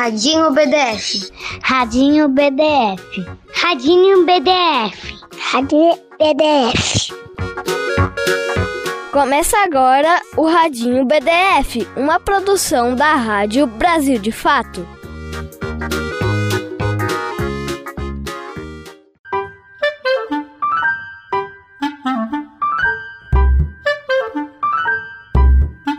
Radinho 0.00 0.50
BDF. 0.52 1.30
Radinho 1.62 2.28
BDF. 2.30 3.26
Radinho 3.52 4.24
BDF. 4.24 5.14
Radinho 5.52 5.92
BDF. 6.18 7.12
Começa 9.12 9.58
agora 9.58 10.18
o 10.38 10.46
Radinho 10.46 11.04
BDF, 11.04 11.86
uma 11.98 12.18
produção 12.18 12.94
da 12.94 13.14
Rádio 13.14 13.66
Brasil 13.66 14.18
de 14.18 14.32
Fato. 14.32 14.88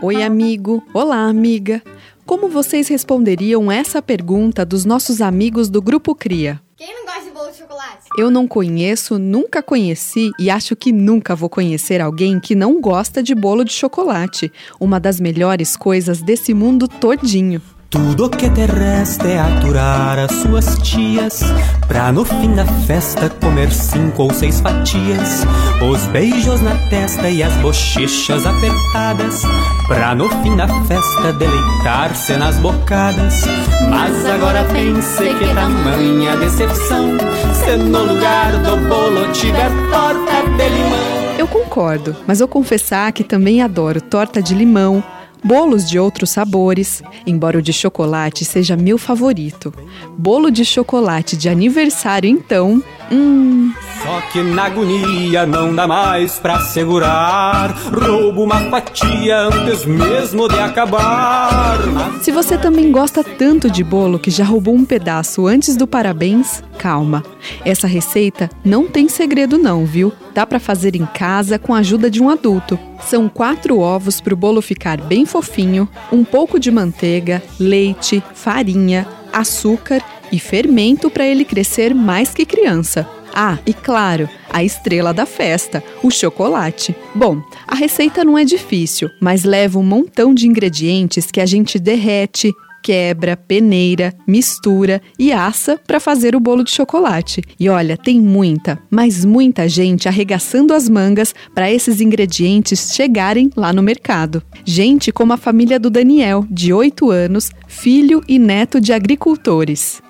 Oi, 0.02 0.24
amigo. 0.24 0.84
Olá, 0.92 1.28
amiga. 1.28 1.80
Como 2.24 2.48
vocês 2.48 2.88
responderiam 2.88 3.70
essa 3.70 4.00
pergunta 4.00 4.64
dos 4.64 4.84
nossos 4.84 5.20
amigos 5.20 5.68
do 5.68 5.82
Grupo 5.82 6.14
Cria? 6.14 6.60
Quem 6.76 6.94
não 6.94 7.04
gosta 7.04 7.22
de 7.24 7.30
bolo 7.30 7.50
de 7.50 7.58
chocolate? 7.58 8.08
Eu 8.16 8.30
não 8.30 8.46
conheço, 8.46 9.18
nunca 9.18 9.62
conheci 9.62 10.30
e 10.38 10.48
acho 10.48 10.76
que 10.76 10.92
nunca 10.92 11.34
vou 11.34 11.48
conhecer 11.48 12.00
alguém 12.00 12.38
que 12.38 12.54
não 12.54 12.80
gosta 12.80 13.22
de 13.22 13.34
bolo 13.34 13.64
de 13.64 13.72
chocolate, 13.72 14.52
uma 14.78 15.00
das 15.00 15.18
melhores 15.20 15.76
coisas 15.76 16.22
desse 16.22 16.54
mundo 16.54 16.86
todinho. 16.86 17.60
Tudo 17.92 18.30
que 18.30 18.48
te 18.48 18.64
resta 18.64 19.28
é 19.28 19.38
aturar 19.38 20.18
as 20.18 20.32
suas 20.36 20.78
tias 20.78 21.42
Pra 21.86 22.10
no 22.10 22.24
fim 22.24 22.54
da 22.54 22.64
festa 22.64 23.28
comer 23.28 23.70
cinco 23.70 24.22
ou 24.22 24.32
seis 24.32 24.60
fatias. 24.60 25.44
Os 25.90 26.06
beijos 26.06 26.62
na 26.62 26.74
testa 26.88 27.28
e 27.28 27.42
as 27.42 27.52
bochechas 27.56 28.46
apertadas 28.46 29.42
Pra 29.86 30.14
no 30.14 30.26
fim 30.42 30.56
da 30.56 30.66
festa 30.84 31.34
deleitar-se 31.34 32.34
nas 32.38 32.56
bocadas. 32.56 33.44
Mas 33.90 34.24
agora 34.24 34.64
pense 34.72 35.24
que 35.24 35.54
tamanha 35.54 36.34
decepção 36.38 37.18
Se 37.52 37.76
no 37.76 38.04
lugar 38.04 38.52
do 38.52 38.88
bolo 38.88 39.30
tiver 39.34 39.70
torta 39.90 40.42
de 40.56 40.68
limão. 40.70 41.36
Eu 41.38 41.46
concordo, 41.46 42.16
mas 42.26 42.40
eu 42.40 42.48
confessar 42.48 43.12
que 43.12 43.22
também 43.22 43.60
adoro 43.60 44.00
torta 44.00 44.40
de 44.40 44.54
limão 44.54 45.04
bolos 45.42 45.88
de 45.88 45.98
outros 45.98 46.30
sabores, 46.30 47.02
embora 47.26 47.58
o 47.58 47.62
de 47.62 47.72
chocolate 47.72 48.44
seja 48.44 48.76
meu 48.76 48.96
favorito. 48.96 49.72
Bolo 50.16 50.50
de 50.50 50.64
chocolate 50.64 51.36
de 51.36 51.48
aniversário, 51.48 52.28
então, 52.28 52.82
hum. 53.12 53.72
Só 54.02 54.20
que 54.32 54.42
na 54.42 54.64
agonia 54.64 55.46
não 55.46 55.72
dá 55.72 55.86
mais 55.86 56.36
pra 56.38 56.58
segurar. 56.60 57.70
Roubo 57.92 58.42
uma 58.42 58.58
fatia 58.68 59.38
antes 59.42 59.84
mesmo 59.84 60.48
de 60.48 60.58
acabar. 60.58 61.78
Se 62.20 62.32
você 62.32 62.58
também 62.58 62.90
gosta 62.90 63.22
tanto 63.22 63.70
de 63.70 63.84
bolo 63.84 64.18
que 64.18 64.30
já 64.30 64.44
roubou 64.44 64.74
um 64.74 64.84
pedaço 64.84 65.46
antes 65.46 65.76
do 65.76 65.86
parabéns, 65.86 66.64
calma. 66.78 67.22
Essa 67.64 67.86
receita 67.86 68.50
não 68.64 68.88
tem 68.88 69.08
segredo 69.08 69.56
não, 69.56 69.86
viu? 69.86 70.12
Dá 70.34 70.44
para 70.44 70.58
fazer 70.58 70.96
em 70.96 71.06
casa 71.06 71.56
com 71.56 71.72
a 71.72 71.78
ajuda 71.78 72.10
de 72.10 72.20
um 72.20 72.28
adulto. 72.28 72.76
São 73.06 73.28
quatro 73.28 73.78
ovos 73.78 74.20
para 74.20 74.34
o 74.34 74.36
bolo 74.36 74.60
ficar 74.60 75.00
bem 75.00 75.24
fofinho, 75.24 75.88
um 76.10 76.24
pouco 76.24 76.58
de 76.58 76.70
manteiga, 76.70 77.40
leite, 77.58 78.22
farinha, 78.34 79.06
açúcar 79.32 80.02
e 80.32 80.38
fermento 80.38 81.10
para 81.10 81.26
ele 81.26 81.44
crescer 81.44 81.94
mais 81.94 82.32
que 82.32 82.44
criança. 82.44 83.06
Ah, 83.34 83.58
e 83.64 83.72
claro, 83.72 84.28
a 84.50 84.64
estrela 84.64 85.12
da 85.12 85.24
festa, 85.24 85.82
o 86.02 86.10
chocolate. 86.10 86.94
Bom, 87.14 87.40
a 87.66 87.74
receita 87.74 88.24
não 88.24 88.36
é 88.36 88.44
difícil, 88.44 89.08
mas 89.20 89.44
leva 89.44 89.78
um 89.78 89.82
montão 89.82 90.34
de 90.34 90.46
ingredientes 90.46 91.30
que 91.30 91.40
a 91.40 91.46
gente 91.46 91.78
derrete, 91.78 92.52
quebra, 92.82 93.36
peneira, 93.36 94.12
mistura 94.26 95.00
e 95.18 95.32
assa 95.32 95.80
para 95.86 96.00
fazer 96.00 96.34
o 96.34 96.40
bolo 96.40 96.64
de 96.64 96.72
chocolate. 96.72 97.40
E 97.58 97.68
olha, 97.68 97.96
tem 97.96 98.20
muita, 98.20 98.78
mas 98.90 99.24
muita 99.24 99.68
gente 99.68 100.08
arregaçando 100.08 100.74
as 100.74 100.88
mangas 100.88 101.34
para 101.54 101.72
esses 101.72 102.00
ingredientes 102.00 102.92
chegarem 102.94 103.50
lá 103.56 103.72
no 103.72 103.82
mercado. 103.82 104.42
Gente 104.64 105.12
como 105.12 105.32
a 105.32 105.36
família 105.36 105.78
do 105.78 105.88
Daniel, 105.88 106.44
de 106.50 106.72
8 106.72 107.10
anos, 107.10 107.50
filho 107.68 108.22
e 108.28 108.38
neto 108.38 108.80
de 108.80 108.92
agricultores. 108.92 110.02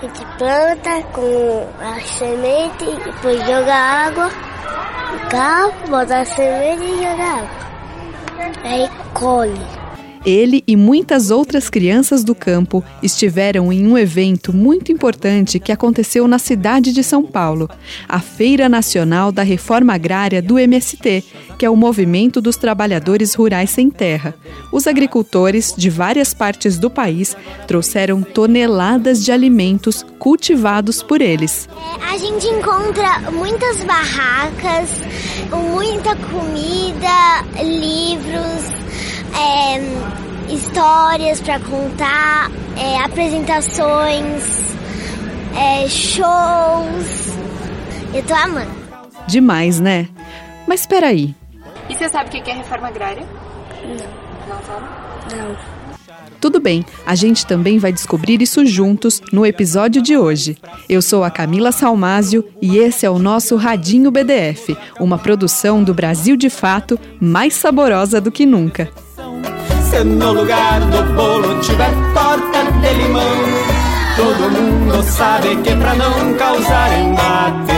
A 0.00 0.06
gente 0.06 0.24
planta 0.38 1.02
com 1.12 1.68
a 1.78 2.00
semente, 2.00 2.86
depois 3.04 3.38
joga 3.40 3.74
água, 3.74 4.30
cá, 5.28 5.70
bota 5.90 6.20
a 6.20 6.24
semente 6.24 6.84
e 6.84 7.02
joga 7.02 7.22
água. 7.22 7.50
Aí 8.64 8.90
colhe. 9.12 9.79
Ele 10.24 10.62
e 10.66 10.76
muitas 10.76 11.30
outras 11.30 11.70
crianças 11.70 12.22
do 12.22 12.34
campo 12.34 12.84
estiveram 13.02 13.72
em 13.72 13.86
um 13.86 13.96
evento 13.96 14.52
muito 14.52 14.92
importante 14.92 15.58
que 15.58 15.72
aconteceu 15.72 16.28
na 16.28 16.38
cidade 16.38 16.92
de 16.92 17.02
São 17.02 17.22
Paulo, 17.22 17.68
a 18.08 18.20
Feira 18.20 18.68
Nacional 18.68 19.32
da 19.32 19.42
Reforma 19.42 19.94
Agrária 19.94 20.42
do 20.42 20.58
MST, 20.58 21.24
que 21.58 21.64
é 21.64 21.70
o 21.70 21.76
Movimento 21.76 22.40
dos 22.40 22.56
Trabalhadores 22.56 23.34
Rurais 23.34 23.70
Sem 23.70 23.90
Terra. 23.90 24.34
Os 24.70 24.86
agricultores 24.86 25.74
de 25.76 25.88
várias 25.88 26.34
partes 26.34 26.78
do 26.78 26.90
país 26.90 27.36
trouxeram 27.66 28.22
toneladas 28.22 29.24
de 29.24 29.32
alimentos 29.32 30.04
cultivados 30.18 31.02
por 31.02 31.22
eles. 31.22 31.68
É, 32.00 32.14
a 32.14 32.18
gente 32.18 32.46
encontra 32.46 33.30
muitas 33.30 33.82
barracas, 33.84 34.90
muita 35.50 36.14
comida, 36.16 37.44
livros 37.62 38.79
é, 39.36 40.52
histórias 40.52 41.40
para 41.40 41.60
contar, 41.60 42.50
é, 42.76 42.98
apresentações, 42.98 44.76
é, 45.56 45.88
shows. 45.88 47.30
Eu 48.14 48.22
tô 48.24 48.34
amando. 48.34 48.70
Demais, 49.26 49.78
né? 49.78 50.08
Mas 50.66 50.80
espera 50.80 51.08
aí. 51.08 51.34
E 51.88 51.94
você 51.94 52.08
sabe 52.08 52.28
o 52.28 52.42
que 52.42 52.50
é 52.50 52.54
reforma 52.54 52.88
agrária? 52.88 53.26
Não. 53.82 54.56
Não 54.56 54.62
sabe? 54.64 55.36
Não. 55.36 55.80
Tudo 56.40 56.58
bem, 56.58 56.86
a 57.04 57.14
gente 57.14 57.44
também 57.46 57.78
vai 57.78 57.92
descobrir 57.92 58.40
isso 58.40 58.64
juntos 58.64 59.20
no 59.30 59.44
episódio 59.44 60.00
de 60.00 60.16
hoje. 60.16 60.56
Eu 60.88 61.02
sou 61.02 61.22
a 61.22 61.30
Camila 61.30 61.70
Salmásio 61.70 62.42
e 62.62 62.78
esse 62.78 63.04
é 63.04 63.10
o 63.10 63.18
nosso 63.18 63.56
Radinho 63.56 64.10
BDF, 64.10 64.74
uma 64.98 65.18
produção 65.18 65.84
do 65.84 65.92
Brasil 65.92 66.36
de 66.38 66.48
Fato 66.48 66.98
mais 67.20 67.52
saborosa 67.52 68.22
do 68.22 68.32
que 68.32 68.46
nunca. 68.46 68.90
Se 69.90 70.04
no 70.04 70.32
lugar 70.32 70.80
do 70.82 71.02
bolo 71.14 71.60
tiver 71.60 71.90
torta 72.14 72.62
de 72.80 72.94
limão, 72.94 73.22
todo 74.16 74.50
mundo 74.52 75.02
sabe 75.02 75.56
que 75.56 75.74
pra 75.74 75.94
não 75.94 76.34
causar 76.34 76.92
embate, 76.96 77.72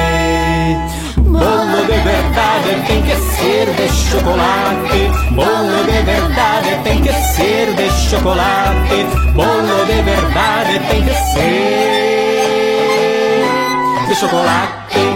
bolo 1.16 1.86
de 1.86 1.98
verdade 2.10 2.84
tem 2.86 3.02
que 3.02 3.16
ser 3.16 3.66
de 3.72 3.88
chocolate. 3.88 5.10
Bolo 5.30 5.84
de 5.86 6.02
verdade 6.02 6.80
tem 6.84 7.00
que 7.00 7.12
ser 7.34 7.74
de 7.74 7.90
chocolate. 8.10 9.06
Bolo 9.34 9.86
de 9.86 10.02
verdade 10.02 10.80
tem 10.90 11.02
que 11.02 11.14
ser 11.14 11.72
de 14.06 14.14
chocolate 14.14 15.11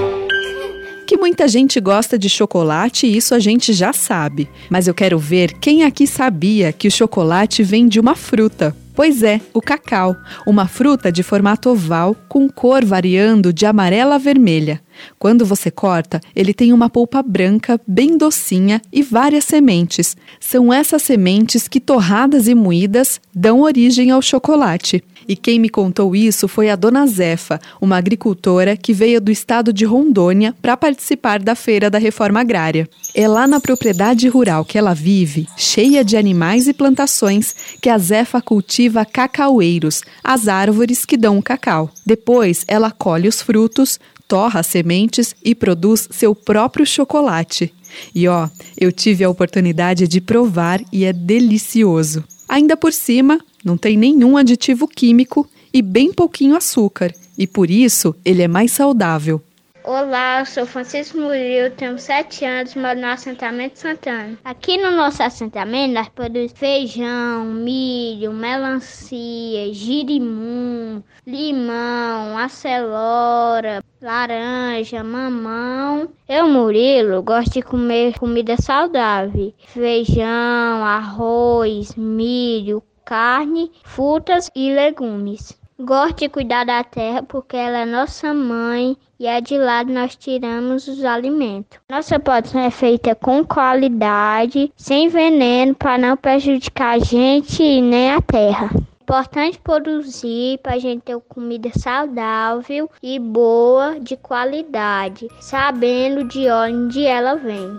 que 1.06 1.16
muita 1.16 1.46
gente 1.46 1.80
gosta 1.80 2.18
de 2.18 2.28
chocolate 2.28 3.06
isso 3.06 3.34
a 3.34 3.38
gente 3.38 3.72
já 3.72 3.92
sabe. 3.92 4.48
Mas 4.68 4.88
eu 4.88 4.92
quero 4.92 5.18
ver 5.18 5.52
quem 5.54 5.84
aqui 5.84 6.06
sabia 6.06 6.72
que 6.72 6.88
o 6.88 6.90
chocolate 6.90 7.62
vem 7.62 7.86
de 7.86 8.00
uma 8.00 8.16
fruta. 8.16 8.76
Pois 8.96 9.22
é, 9.22 9.42
o 9.52 9.60
cacau, 9.60 10.16
uma 10.46 10.66
fruta 10.66 11.12
de 11.12 11.22
formato 11.22 11.68
oval 11.68 12.16
com 12.30 12.48
cor 12.48 12.82
variando 12.82 13.52
de 13.52 13.66
amarela 13.66 14.14
a 14.14 14.18
vermelha. 14.18 14.80
Quando 15.18 15.44
você 15.44 15.70
corta, 15.70 16.18
ele 16.34 16.54
tem 16.54 16.72
uma 16.72 16.88
polpa 16.88 17.22
branca, 17.22 17.78
bem 17.86 18.16
docinha 18.16 18.80
e 18.90 19.02
várias 19.02 19.44
sementes. 19.44 20.16
São 20.40 20.72
essas 20.72 21.02
sementes 21.02 21.68
que, 21.68 21.78
torradas 21.78 22.48
e 22.48 22.54
moídas, 22.54 23.20
dão 23.34 23.60
origem 23.60 24.10
ao 24.10 24.22
chocolate. 24.22 25.04
E 25.28 25.36
quem 25.36 25.58
me 25.58 25.68
contou 25.68 26.14
isso 26.14 26.46
foi 26.46 26.70
a 26.70 26.76
dona 26.76 27.06
Zefa, 27.06 27.60
uma 27.80 27.96
agricultora 27.96 28.76
que 28.76 28.92
veio 28.92 29.20
do 29.20 29.30
estado 29.30 29.72
de 29.72 29.84
Rondônia 29.84 30.54
para 30.62 30.76
participar 30.76 31.40
da 31.40 31.54
Feira 31.54 31.90
da 31.90 31.98
Reforma 31.98 32.40
Agrária. 32.40 32.88
É 33.14 33.26
lá 33.26 33.46
na 33.46 33.60
propriedade 33.60 34.28
rural 34.28 34.64
que 34.64 34.78
ela 34.78 34.94
vive, 34.94 35.48
cheia 35.56 36.04
de 36.04 36.16
animais 36.16 36.68
e 36.68 36.72
plantações, 36.72 37.54
que 37.80 37.88
a 37.88 37.98
Zefa 37.98 38.40
cultiva 38.40 39.04
cacaueiros, 39.04 40.02
as 40.22 40.48
árvores 40.48 41.04
que 41.04 41.16
dão 41.16 41.38
o 41.38 41.42
cacau. 41.42 41.90
Depois, 42.04 42.64
ela 42.68 42.90
colhe 42.90 43.28
os 43.28 43.42
frutos, 43.42 43.98
torra 44.28 44.60
as 44.60 44.66
sementes 44.66 45.34
e 45.44 45.54
produz 45.54 46.08
seu 46.10 46.34
próprio 46.34 46.86
chocolate. 46.86 47.72
E 48.14 48.28
ó, 48.28 48.48
eu 48.78 48.92
tive 48.92 49.24
a 49.24 49.30
oportunidade 49.30 50.06
de 50.06 50.20
provar 50.20 50.80
e 50.92 51.04
é 51.04 51.12
delicioso. 51.12 52.24
Ainda 52.48 52.76
por 52.76 52.92
cima, 52.92 53.40
não 53.64 53.76
tem 53.76 53.96
nenhum 53.96 54.36
aditivo 54.36 54.86
químico 54.86 55.48
e 55.72 55.82
bem 55.82 56.12
pouquinho 56.12 56.56
açúcar, 56.56 57.12
e 57.36 57.46
por 57.46 57.70
isso 57.70 58.14
ele 58.24 58.42
é 58.42 58.48
mais 58.48 58.72
saudável. 58.72 59.42
Olá, 59.88 60.40
eu 60.40 60.46
sou 60.46 60.66
Francisco 60.66 61.16
Murilo, 61.16 61.70
tenho 61.70 61.96
7 61.96 62.44
anos, 62.44 62.74
moro 62.74 62.98
no 62.98 63.06
assentamento 63.06 63.78
Santana. 63.78 64.36
Aqui 64.44 64.76
no 64.76 64.90
nosso 64.90 65.22
assentamento 65.22 65.94
nós 65.94 66.08
produzimos 66.08 66.58
feijão, 66.58 67.44
milho, 67.44 68.32
melancia, 68.32 69.72
girimum, 69.72 71.00
limão, 71.24 72.36
acelora, 72.36 73.80
laranja, 74.02 75.04
mamão. 75.04 76.08
Eu, 76.28 76.48
Murilo, 76.48 77.22
gosto 77.22 77.52
de 77.52 77.62
comer 77.62 78.18
comida 78.18 78.56
saudável: 78.60 79.54
feijão, 79.68 80.84
arroz, 80.84 81.94
milho, 81.94 82.82
carne, 83.04 83.70
frutas 83.84 84.50
e 84.52 84.74
legumes. 84.74 85.56
Gosto 85.78 86.20
de 86.20 86.28
cuidar 86.30 86.64
da 86.64 86.82
terra 86.82 87.22
porque 87.22 87.54
ela 87.54 87.80
é 87.80 87.84
nossa 87.84 88.32
mãe 88.32 88.96
e 89.18 89.26
é 89.26 89.40
de 89.40 89.56
lá 89.56 89.84
nós 89.84 90.16
tiramos 90.16 90.86
os 90.88 91.04
alimentos. 91.04 91.78
Nossa 91.90 92.18
produção 92.18 92.60
é 92.60 92.70
feita 92.70 93.14
com 93.14 93.44
qualidade, 93.44 94.72
sem 94.76 95.08
veneno, 95.08 95.74
para 95.74 95.98
não 95.98 96.16
prejudicar 96.16 96.96
a 96.96 96.98
gente 96.98 97.62
e 97.62 97.80
nem 97.80 98.12
a 98.12 98.20
terra. 98.20 98.70
Importante 99.02 99.60
produzir 99.60 100.58
para 100.62 100.74
a 100.74 100.78
gente 100.78 101.02
ter 101.02 101.16
comida 101.28 101.70
saudável 101.78 102.90
e 103.00 103.20
boa, 103.20 104.00
de 104.00 104.16
qualidade, 104.16 105.28
sabendo 105.40 106.24
de 106.24 106.50
onde 106.50 107.06
ela 107.06 107.36
vem. 107.36 107.78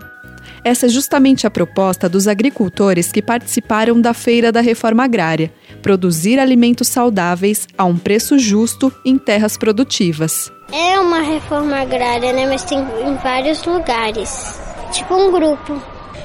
Essa 0.63 0.85
é 0.85 0.89
justamente 0.89 1.45
a 1.45 1.51
proposta 1.51 2.09
dos 2.09 2.27
agricultores 2.27 3.11
que 3.11 3.21
participaram 3.21 3.99
da 3.99 4.13
Feira 4.13 4.51
da 4.51 4.61
Reforma 4.61 5.03
Agrária: 5.03 5.51
produzir 5.87 6.37
alimentos 6.37 6.89
saudáveis 6.89 7.65
a 7.77 7.85
um 7.85 7.97
preço 7.97 8.37
justo 8.37 8.93
em 9.05 9.17
terras 9.17 9.55
produtivas. 9.55 10.51
É 10.69 10.99
uma 10.99 11.21
reforma 11.21 11.77
agrária, 11.77 12.33
né? 12.33 12.45
Mas 12.45 12.65
tem 12.65 12.79
em 12.79 13.15
vários 13.23 13.63
lugares. 13.63 14.59
Tipo 14.91 15.15
um 15.15 15.31
grupo. 15.31 15.81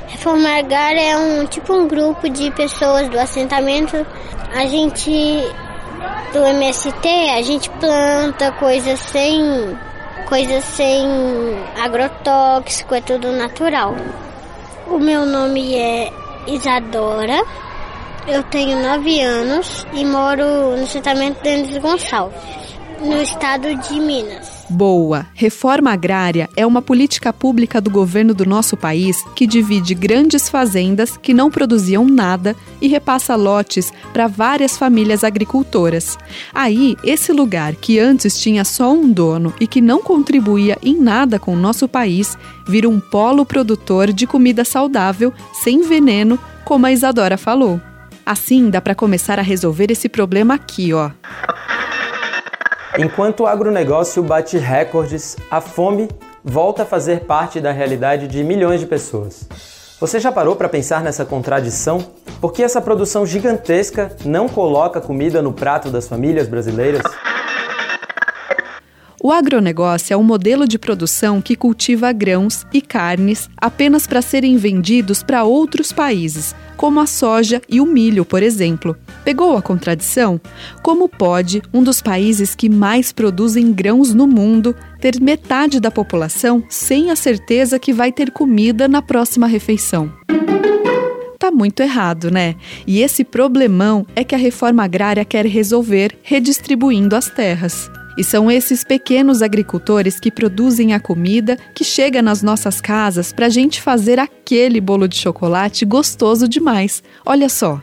Reforma 0.08 0.58
agrária 0.58 1.00
é 1.00 1.16
um 1.16 1.46
tipo 1.46 1.72
um 1.72 1.86
grupo 1.86 2.28
de 2.28 2.50
pessoas 2.50 3.08
do 3.08 3.16
assentamento. 3.16 4.04
A 4.52 4.66
gente 4.66 5.12
do 6.32 6.44
MST, 6.44 7.08
a 7.38 7.42
gente 7.42 7.70
planta 7.70 8.50
coisas 8.58 8.98
sem 8.98 9.78
coisas 10.28 10.64
sem 10.64 11.06
agrotóxico, 11.80 12.96
é 12.96 13.00
tudo 13.00 13.30
natural. 13.30 13.94
O 14.88 14.98
meu 14.98 15.24
nome 15.24 15.76
é 15.76 16.12
Isadora, 16.48 17.44
eu 18.26 18.42
tenho 18.44 18.80
9 18.80 19.20
anos 19.20 19.86
e 19.92 20.04
moro 20.04 20.76
no 20.76 20.84
assentamento 20.84 21.42
Denis 21.42 21.76
Gonçalves, 21.78 22.38
no 23.00 23.20
estado 23.20 23.74
de 23.74 23.98
Minas. 23.98 24.62
Boa! 24.70 25.26
Reforma 25.34 25.92
agrária 25.92 26.48
é 26.56 26.64
uma 26.64 26.80
política 26.80 27.32
pública 27.32 27.80
do 27.80 27.90
governo 27.90 28.32
do 28.32 28.46
nosso 28.46 28.76
país 28.76 29.22
que 29.34 29.46
divide 29.46 29.94
grandes 29.94 30.48
fazendas 30.48 31.16
que 31.16 31.34
não 31.34 31.50
produziam 31.50 32.06
nada 32.06 32.56
e 32.80 32.88
repassa 32.88 33.34
lotes 33.34 33.92
para 34.12 34.28
várias 34.28 34.78
famílias 34.78 35.24
agricultoras. 35.24 36.16
Aí, 36.54 36.96
esse 37.04 37.32
lugar 37.32 37.74
que 37.74 37.98
antes 37.98 38.40
tinha 38.40 38.64
só 38.64 38.92
um 38.92 39.10
dono 39.10 39.52
e 39.60 39.66
que 39.66 39.80
não 39.80 40.00
contribuía 40.00 40.78
em 40.80 40.96
nada 40.96 41.38
com 41.38 41.52
o 41.52 41.58
nosso 41.58 41.88
país, 41.88 42.38
vira 42.66 42.88
um 42.88 43.00
polo 43.00 43.44
produtor 43.44 44.12
de 44.12 44.26
comida 44.26 44.64
saudável, 44.64 45.34
sem 45.52 45.82
veneno, 45.82 46.38
como 46.64 46.86
a 46.86 46.92
Isadora 46.92 47.36
falou. 47.36 47.80
Assim, 48.24 48.70
dá 48.70 48.80
para 48.80 48.94
começar 48.94 49.38
a 49.38 49.42
resolver 49.42 49.90
esse 49.90 50.08
problema 50.08 50.54
aqui, 50.54 50.92
ó. 50.92 51.10
Enquanto 52.98 53.40
o 53.40 53.46
agronegócio 53.46 54.22
bate 54.22 54.58
recordes, 54.58 55.36
a 55.50 55.60
fome 55.60 56.08
volta 56.44 56.82
a 56.82 56.86
fazer 56.86 57.20
parte 57.20 57.60
da 57.60 57.72
realidade 57.72 58.28
de 58.28 58.44
milhões 58.44 58.80
de 58.80 58.86
pessoas. 58.86 59.48
Você 59.98 60.20
já 60.20 60.30
parou 60.30 60.56
para 60.56 60.68
pensar 60.68 61.02
nessa 61.02 61.24
contradição? 61.24 62.04
Por 62.40 62.52
que 62.52 62.62
essa 62.62 62.80
produção 62.80 63.24
gigantesca 63.24 64.14
não 64.24 64.48
coloca 64.48 65.00
comida 65.00 65.40
no 65.40 65.52
prato 65.52 65.90
das 65.90 66.08
famílias 66.08 66.48
brasileiras? 66.48 67.02
O 69.22 69.30
agronegócio 69.30 70.12
é 70.12 70.16
um 70.16 70.22
modelo 70.24 70.66
de 70.66 70.76
produção 70.76 71.40
que 71.40 71.54
cultiva 71.54 72.10
grãos 72.12 72.66
e 72.72 72.82
carnes 72.82 73.48
apenas 73.56 74.04
para 74.04 74.20
serem 74.20 74.56
vendidos 74.56 75.22
para 75.22 75.44
outros 75.44 75.92
países, 75.92 76.56
como 76.76 77.00
a 77.00 77.06
soja 77.06 77.60
e 77.68 77.80
o 77.80 77.86
milho, 77.86 78.24
por 78.24 78.42
exemplo. 78.42 78.96
Pegou 79.24 79.56
a 79.56 79.62
contradição? 79.62 80.40
Como 80.82 81.08
pode 81.08 81.62
um 81.72 81.82
dos 81.82 82.02
países 82.02 82.54
que 82.54 82.68
mais 82.68 83.12
produzem 83.12 83.72
grãos 83.72 84.12
no 84.12 84.26
mundo 84.26 84.74
ter 85.00 85.20
metade 85.20 85.80
da 85.80 85.90
população 85.90 86.64
sem 86.68 87.10
a 87.10 87.16
certeza 87.16 87.78
que 87.78 87.92
vai 87.92 88.12
ter 88.12 88.30
comida 88.30 88.88
na 88.88 89.02
próxima 89.02 89.46
refeição? 89.46 90.12
Tá 91.38 91.50
muito 91.50 91.80
errado, 91.80 92.30
né? 92.30 92.54
E 92.86 93.00
esse 93.00 93.24
problemão 93.24 94.06
é 94.14 94.22
que 94.22 94.34
a 94.34 94.38
reforma 94.38 94.84
agrária 94.84 95.24
quer 95.24 95.44
resolver 95.44 96.16
redistribuindo 96.22 97.16
as 97.16 97.28
terras. 97.28 97.90
E 98.16 98.22
são 98.22 98.50
esses 98.50 98.84
pequenos 98.84 99.40
agricultores 99.40 100.20
que 100.20 100.30
produzem 100.30 100.92
a 100.92 101.00
comida 101.00 101.56
que 101.74 101.84
chega 101.84 102.20
nas 102.20 102.42
nossas 102.42 102.80
casas 102.80 103.32
para 103.32 103.46
a 103.46 103.48
gente 103.48 103.80
fazer 103.80 104.18
aquele 104.18 104.80
bolo 104.80 105.08
de 105.08 105.16
chocolate 105.16 105.84
gostoso 105.84 106.46
demais. 106.46 107.02
Olha 107.24 107.48
só. 107.48 107.80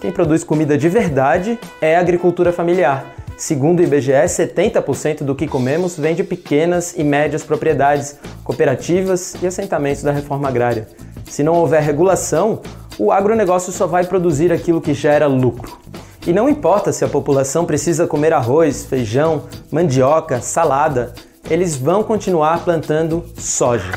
Quem 0.00 0.10
produz 0.10 0.42
comida 0.42 0.78
de 0.78 0.88
verdade 0.88 1.58
é 1.80 1.96
a 1.96 2.00
agricultura 2.00 2.52
familiar. 2.52 3.04
Segundo 3.36 3.80
o 3.80 3.82
IBGE, 3.82 4.12
70% 4.12 5.24
do 5.24 5.34
que 5.34 5.48
comemos 5.48 5.98
vem 5.98 6.14
de 6.14 6.22
pequenas 6.22 6.94
e 6.96 7.02
médias 7.02 7.42
propriedades, 7.42 8.16
cooperativas 8.44 9.34
e 9.42 9.46
assentamentos 9.46 10.02
da 10.02 10.12
reforma 10.12 10.46
agrária. 10.48 10.86
Se 11.24 11.42
não 11.42 11.54
houver 11.54 11.82
regulação, 11.82 12.60
o 12.98 13.10
agronegócio 13.10 13.72
só 13.72 13.86
vai 13.86 14.04
produzir 14.04 14.52
aquilo 14.52 14.80
que 14.80 14.92
gera 14.92 15.26
lucro. 15.26 15.78
E 16.26 16.32
não 16.32 16.48
importa 16.48 16.92
se 16.92 17.04
a 17.04 17.08
população 17.08 17.64
precisa 17.64 18.06
comer 18.06 18.32
arroz, 18.32 18.84
feijão, 18.84 19.44
mandioca, 19.70 20.40
salada, 20.40 21.14
eles 21.48 21.76
vão 21.76 22.02
continuar 22.02 22.62
plantando 22.62 23.24
soja. 23.38 23.92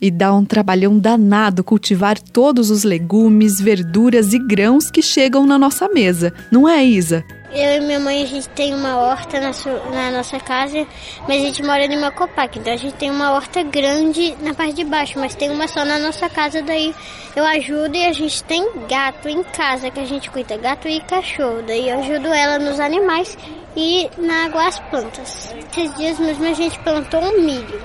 E 0.00 0.10
dá 0.10 0.34
um 0.34 0.44
trabalhão 0.44 0.98
danado 0.98 1.64
cultivar 1.64 2.18
todos 2.18 2.70
os 2.70 2.84
legumes, 2.84 3.60
verduras 3.60 4.34
e 4.34 4.38
grãos 4.38 4.90
que 4.90 5.00
chegam 5.00 5.46
na 5.46 5.58
nossa 5.58 5.88
mesa, 5.88 6.32
não 6.50 6.68
é, 6.68 6.84
Isa? 6.84 7.24
Eu 7.52 7.76
e 7.76 7.80
minha 7.80 7.98
mãe, 7.98 8.22
a 8.22 8.26
gente 8.26 8.48
tem 8.50 8.74
uma 8.74 8.98
horta 8.98 9.40
na, 9.40 9.50
na, 9.90 10.10
nossa 10.10 10.38
casa, 10.38 10.86
mas 11.26 11.42
a 11.42 11.46
gente 11.46 11.62
mora 11.62 11.86
em 11.86 11.96
uma 11.96 12.10
copac, 12.10 12.58
então 12.58 12.72
a 12.72 12.76
gente 12.76 12.94
tem 12.96 13.10
uma 13.10 13.32
horta 13.32 13.62
grande 13.62 14.36
na 14.42 14.52
parte 14.52 14.74
de 14.74 14.84
baixo, 14.84 15.18
mas 15.18 15.34
tem 15.34 15.48
uma 15.48 15.66
só 15.66 15.82
na 15.82 15.98
nossa 15.98 16.28
casa, 16.28 16.60
daí 16.60 16.94
eu 17.34 17.44
ajudo 17.46 17.96
e 17.96 18.04
a 18.04 18.12
gente 18.12 18.44
tem 18.44 18.68
gato 18.86 19.28
em 19.28 19.42
casa 19.42 19.90
que 19.90 20.00
a 20.00 20.04
gente 20.04 20.30
cuida, 20.30 20.58
gato 20.58 20.86
e 20.86 21.00
cachorro, 21.00 21.62
daí 21.66 21.88
eu 21.88 21.98
ajudo 22.00 22.26
ela 22.26 22.58
nos 22.58 22.78
animais 22.78 23.38
e 23.74 24.10
na 24.18 24.46
água 24.46 24.66
as 24.66 24.78
plantas. 24.90 25.54
Esses 25.70 25.94
dias 25.94 26.18
mesmo 26.18 26.44
a 26.44 26.52
gente 26.52 26.78
plantou 26.80 27.22
um 27.22 27.40
milho, 27.40 27.80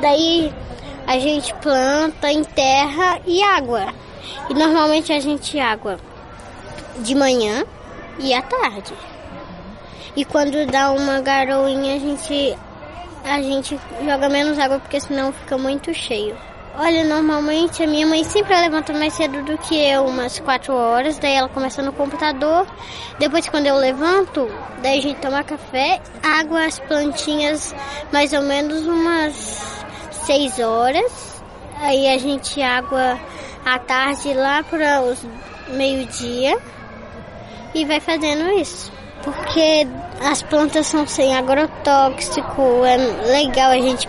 daí 0.00 0.52
a 1.08 1.18
gente 1.18 1.54
planta 1.54 2.30
em 2.30 2.44
terra 2.44 3.18
e 3.26 3.42
água. 3.42 3.86
E 4.50 4.54
normalmente 4.54 5.10
a 5.10 5.18
gente 5.18 5.58
água 5.58 5.98
de 6.98 7.14
manhã 7.14 7.64
e 8.18 8.34
à 8.34 8.42
tarde. 8.42 8.92
E 10.14 10.22
quando 10.22 10.66
dá 10.66 10.90
uma 10.90 11.22
garoinha, 11.22 11.96
a 11.96 11.98
gente 11.98 12.58
a 13.24 13.40
gente 13.40 13.80
joga 14.04 14.28
menos 14.28 14.58
água 14.58 14.78
porque 14.80 15.00
senão 15.00 15.32
fica 15.32 15.56
muito 15.56 15.94
cheio. 15.94 16.36
Olha, 16.76 17.02
normalmente 17.04 17.82
a 17.82 17.86
minha 17.86 18.06
mãe 18.06 18.22
sempre 18.22 18.54
levanta 18.54 18.92
mais 18.92 19.14
cedo 19.14 19.42
do 19.42 19.56
que 19.58 19.74
eu, 19.74 20.04
umas 20.04 20.38
4 20.38 20.74
horas, 20.74 21.18
daí 21.18 21.34
ela 21.34 21.48
começa 21.48 21.82
no 21.82 21.92
computador. 21.92 22.66
Depois 23.18 23.48
quando 23.48 23.66
eu 23.66 23.76
levanto, 23.76 24.46
daí 24.82 24.98
a 24.98 25.02
gente 25.02 25.20
toma 25.20 25.42
café, 25.42 26.00
água 26.22 26.66
as 26.66 26.78
plantinhas 26.78 27.74
mais 28.12 28.32
ou 28.34 28.42
menos 28.42 28.86
umas 28.86 29.77
6 30.28 30.58
horas. 30.58 31.42
Aí 31.80 32.06
a 32.06 32.18
gente 32.18 32.60
água 32.60 33.18
à 33.64 33.78
tarde 33.78 34.34
lá 34.34 34.62
para 34.62 35.00
os 35.00 35.24
meio-dia 35.70 36.58
e 37.74 37.86
vai 37.86 37.98
fazendo 37.98 38.46
isso. 38.50 38.92
Porque 39.24 39.88
as 40.20 40.42
plantas 40.42 40.86
são 40.86 41.06
sem 41.06 41.34
agrotóxico, 41.34 42.84
é 42.84 42.98
legal 43.32 43.70
a 43.70 43.80
gente 43.80 44.06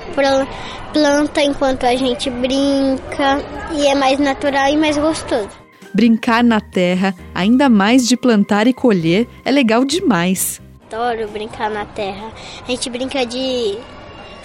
planta 0.92 1.42
enquanto 1.42 1.86
a 1.86 1.96
gente 1.96 2.30
brinca 2.30 3.42
e 3.72 3.88
é 3.88 3.96
mais 3.96 4.20
natural 4.20 4.68
e 4.68 4.76
mais 4.76 4.98
gostoso. 4.98 5.50
Brincar 5.94 6.44
na 6.44 6.60
terra, 6.60 7.16
ainda 7.34 7.70
mais 7.70 8.06
de 8.06 8.18
plantar 8.18 8.68
e 8.68 8.74
colher, 8.74 9.26
é 9.46 9.52
legal 9.52 9.86
demais. 9.86 10.62
Adoro 10.92 11.30
brincar 11.30 11.70
na 11.70 11.86
terra. 11.86 12.30
A 12.68 12.70
gente 12.70 12.90
brinca 12.90 13.26
de 13.26 13.78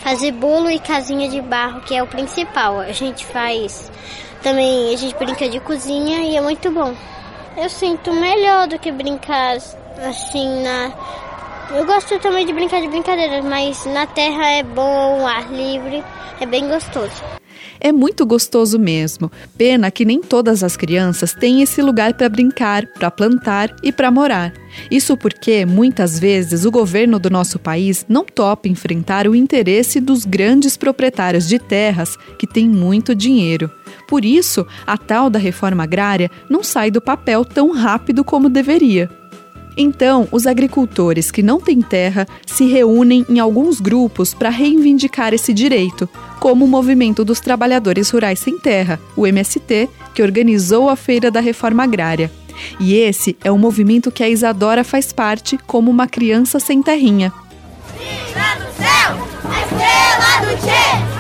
fazer 0.05 0.33
bolo 0.33 0.71
e 0.71 0.79
casinha 0.79 1.31
de 1.31 1.41
barro, 1.41 1.81
que 1.81 1.97
é 1.97 2.03
o 2.03 2.07
principal. 2.07 2.79
A 2.79 2.93
gente 2.93 3.25
faz 3.25 3.91
também, 4.43 4.93
a 4.93 4.97
gente 4.99 5.17
brinca 5.17 5.49
de 5.49 5.59
cozinha 5.61 6.21
e 6.21 6.37
é 6.37 6.41
muito 6.43 6.71
bom. 6.71 6.95
Eu 7.57 7.71
sinto 7.71 8.13
melhor 8.13 8.69
do 8.69 8.79
que 8.79 8.93
brincar 8.93 9.57
assim 10.07 10.63
na 10.63 10.93
Eu 11.75 11.87
gosto 11.87 12.19
também 12.19 12.45
de 12.45 12.53
brincar 12.53 12.83
de 12.83 12.89
brincadeiras, 12.89 13.43
mas 13.45 13.87
na 13.87 14.07
terra 14.07 14.45
é 14.51 14.63
bom, 14.63 15.27
ar 15.27 15.51
livre, 15.51 16.05
é 16.39 16.45
bem 16.45 16.69
gostoso. 16.69 17.44
É 17.85 17.93
muito 17.93 18.25
gostoso 18.25 18.79
mesmo. 18.79 19.31
Pena 19.59 19.91
que 19.91 20.07
nem 20.07 20.23
todas 20.23 20.65
as 20.65 20.75
crianças 20.75 21.35
têm 21.35 21.61
esse 21.61 21.83
lugar 21.83 22.15
para 22.15 22.31
brincar, 22.31 22.87
para 22.87 23.11
plantar 23.11 23.77
e 23.83 23.93
para 23.93 24.11
morar. 24.11 24.55
Isso 24.91 25.19
porque, 25.19 25.67
muitas 25.67 26.19
vezes, 26.19 26.65
o 26.65 26.71
governo 26.71 27.19
do 27.19 27.29
nosso 27.29 27.59
país 27.59 28.07
não 28.09 28.25
topa 28.25 28.69
enfrentar 28.69 29.29
o 29.29 29.37
interesse 29.37 30.01
dos 30.01 30.25
grandes 30.25 30.79
proprietários 30.79 31.47
de 31.47 31.59
terras 31.59 32.17
que 32.39 32.47
têm 32.47 32.67
muito 32.67 33.15
dinheiro. 33.15 33.71
Por 34.09 34.25
isso, 34.25 34.67
a 34.87 34.97
tal 34.97 35.29
da 35.29 35.39
reforma 35.39 35.83
agrária 35.83 36.31
não 36.49 36.63
sai 36.63 36.91
do 36.91 37.03
papel 37.03 37.45
tão 37.45 37.71
rápido 37.71 38.25
como 38.25 38.49
deveria. 38.49 39.11
Então, 39.77 40.29
os 40.31 40.47
agricultores 40.47 41.31
que 41.31 41.43
não 41.43 41.61
têm 41.61 41.81
terra 41.81 42.27
se 42.47 42.67
reúnem 42.67 43.25
em 43.29 43.39
alguns 43.39 43.81
grupos 43.81 44.33
para 44.33 44.49
reivindicar 44.49 45.35
esse 45.35 45.53
direito, 45.53 46.09
como 46.39 46.65
o 46.65 46.69
Movimento 46.69 47.25
dos 47.25 47.41
Trabalhadores 47.41 48.11
Rurais 48.11 48.39
Sem 48.39 48.59
Terra, 48.59 49.01
o 49.17 49.27
MST, 49.27 49.89
que 50.15 50.23
organizou 50.23 50.89
a 50.89 50.97
Feira 50.97 51.31
da 51.31 51.41
Reforma 51.41 51.83
Agrária. 51.83 52.31
E 52.79 52.95
esse 52.95 53.37
é 53.43 53.51
um 53.51 53.59
movimento 53.59 54.11
que 54.11 54.23
a 54.23 54.29
Isadora 54.29 54.85
faz 54.85 55.13
parte 55.13 55.59
como 55.67 55.91
uma 55.91 56.07
criança 56.07 56.61
sem 56.61 56.83
terrinha. 56.83 57.33
Viva 57.99 58.55
no 58.57 58.73
céu, 58.73 59.29
a 59.45 59.61
estrela 59.63 60.53
do 60.53 60.57
Tchê, 60.61 61.14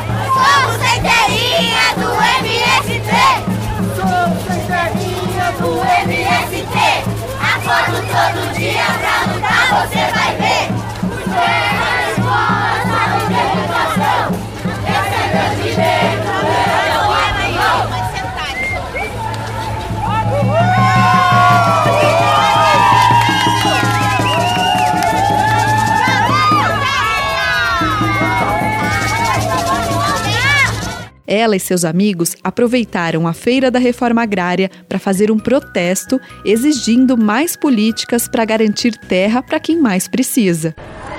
Ela 31.34 31.56
e 31.56 31.60
seus 31.60 31.84
amigos 31.84 32.36
aproveitaram 32.44 33.26
a 33.26 33.32
Feira 33.32 33.68
da 33.68 33.80
Reforma 33.80 34.22
Agrária 34.22 34.70
para 34.88 35.00
fazer 35.00 35.32
um 35.32 35.38
protesto 35.38 36.20
exigindo 36.44 37.16
mais 37.16 37.56
políticas 37.56 38.28
para 38.28 38.44
garantir 38.44 38.96
terra 38.96 39.42
para 39.42 39.58
quem 39.58 39.76
mais 39.76 40.06
precisa. 40.06 40.76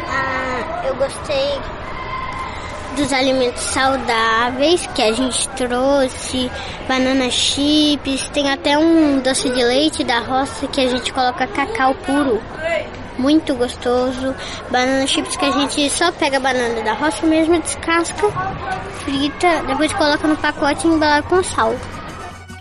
Ah, 0.08 0.86
eu 0.88 0.96
gostei 0.96 1.60
dos 2.96 3.12
alimentos 3.12 3.62
saudáveis 3.62 4.88
que 4.96 5.02
a 5.02 5.12
gente 5.12 5.50
trouxe, 5.50 6.50
banana 6.88 7.30
chips, 7.30 8.30
tem 8.30 8.50
até 8.50 8.78
um 8.78 9.20
doce 9.20 9.50
de 9.50 9.62
leite 9.62 10.02
da 10.06 10.20
roça 10.20 10.66
que 10.68 10.80
a 10.80 10.88
gente 10.88 11.12
coloca 11.12 11.46
cacau 11.46 11.94
puro. 11.94 12.42
Muito 13.18 13.56
gostoso. 13.56 14.36
Banana 14.70 15.08
chips 15.08 15.36
que 15.36 15.46
a 15.46 15.52
gente 15.52 15.90
só 15.90 16.12
pega 16.12 16.38
a 16.38 16.40
banana 16.40 16.82
da 16.82 16.94
roça 16.94 17.26
mesmo, 17.26 17.60
descasca, 17.62 18.28
frita, 19.04 19.64
depois 19.68 19.94
coloca 19.94 20.28
no 20.28 20.36
pacote 20.36 20.88
e 20.88 20.92
embala 20.92 21.22
com 21.24 21.44
sal. 21.44 21.76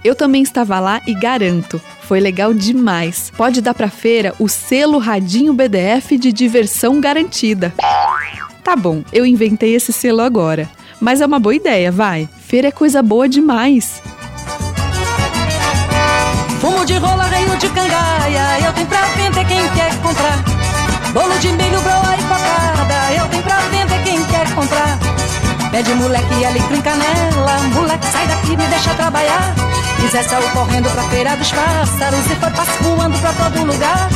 Eu 0.05 0.15
também 0.15 0.43
estava 0.43 0.79
lá 0.81 1.01
e 1.07 1.15
garanto, 1.15 1.81
foi 2.03 2.21
legal 2.21 2.53
demais. 2.53 3.33
Pode 3.37 3.63
dar 3.63 3.73
pra 3.73 3.89
feira 3.89 4.35
o 4.39 4.49
selo 4.49 4.99
Radinho 4.99 5.55
BDF 5.55 6.19
de 6.19 6.31
diversão 6.31 7.01
garantida. 7.01 7.73
Tá 8.63 8.77
bom, 8.77 9.03
eu 9.13 9.25
inventei 9.25 9.75
esse 9.75 9.93
selo 9.93 10.21
agora. 10.21 10.69
Mas 11.01 11.21
é 11.21 11.27
uma 11.27 11.39
boa 11.39 11.55
ideia, 11.55 11.91
vai. 11.91 12.29
Feira 12.47 12.69
é 12.69 12.73
coisa 12.73 13.03
boa 13.03 13.29
demais. 13.29 14.01
Fumo 16.61 16.85
de 16.85 16.95
rola, 16.97 17.25
de 17.65 17.71
cangaia, 17.71 18.61
eu 18.61 18.73
tenho 18.75 18.87
pra 18.87 19.01
vender 19.17 19.45
quem 19.47 19.69
quer 19.71 19.95
comprar. 20.03 20.39
Bolo 21.15 21.39
de 21.39 21.49
milho, 21.53 21.81
broa 21.81 22.15
e 22.19 22.23
cocada, 22.25 23.13
eu 23.17 23.27
tenho 23.29 23.43
pra 23.43 23.57
vender 23.71 24.03
quem 24.03 24.23
quer 24.25 24.55
comprar. 24.55 24.99
Pede 25.71 25.95
moleque 25.95 26.35
e 26.35 26.45
alecrim 26.45 26.83
canela, 26.83 27.59
moleque 27.73 28.07
sai 28.07 28.27
daqui, 28.27 28.57
me 28.57 28.67
deixa 28.67 28.93
trabalhar. 28.95 29.55
Zé 30.13 30.23
saiu 30.23 30.49
correndo 30.51 30.91
pra 30.91 31.03
feira 31.05 31.35
dos 31.37 31.51
pássaros 31.51 32.27
e 32.27 32.37
foi 32.37 32.51
voando 32.83 33.19
pra 33.19 33.33
todo 33.33 33.65
lugar. 33.65 34.09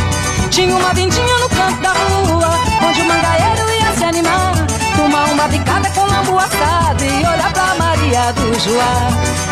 Tinha 0.51 0.77
uma 0.77 0.93
vindinha 0.93 1.39
no 1.39 1.49
canto 1.49 1.81
da 1.81 1.93
rua, 1.93 2.51
onde 2.87 3.01
o 3.01 3.05
mangaeiro 3.07 3.71
ia 3.81 3.97
se 3.97 4.05
animar. 4.05 4.78
Tomar 4.99 5.31
uma 5.31 5.47
bicada 5.47 5.89
com 5.91 6.01
lambu 6.01 6.37
assado 6.37 7.05
e 7.05 7.19
olhar 7.25 7.53
pra 7.53 7.73
Maria 7.77 8.33
do 8.33 8.59
Joá. 8.59 9.09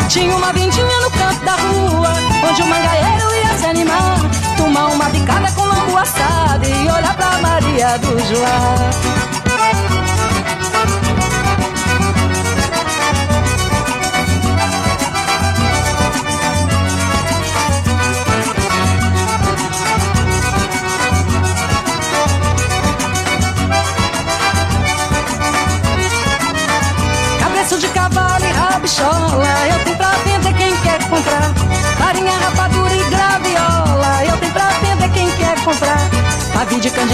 Tinha 0.09 0.35
uma 0.35 0.51
vindinha 0.51 0.99
no 0.99 1.09
canto 1.09 1.45
da 1.45 1.53
rua, 1.53 2.09
onde 2.49 2.61
o 2.61 2.67
mangaeiro 2.67 3.33
ia 3.33 3.57
se 3.57 3.65
animar. 3.65 4.19
Tomar 4.57 4.87
uma 4.87 5.05
bicada 5.05 5.49
com 5.53 5.63
lambu 5.63 5.97
assado 5.97 6.67
e 6.67 6.91
olhar 6.91 7.15
pra 7.15 7.37
Maria 7.39 7.97
do 7.97 8.19
Joá. 8.25 9.16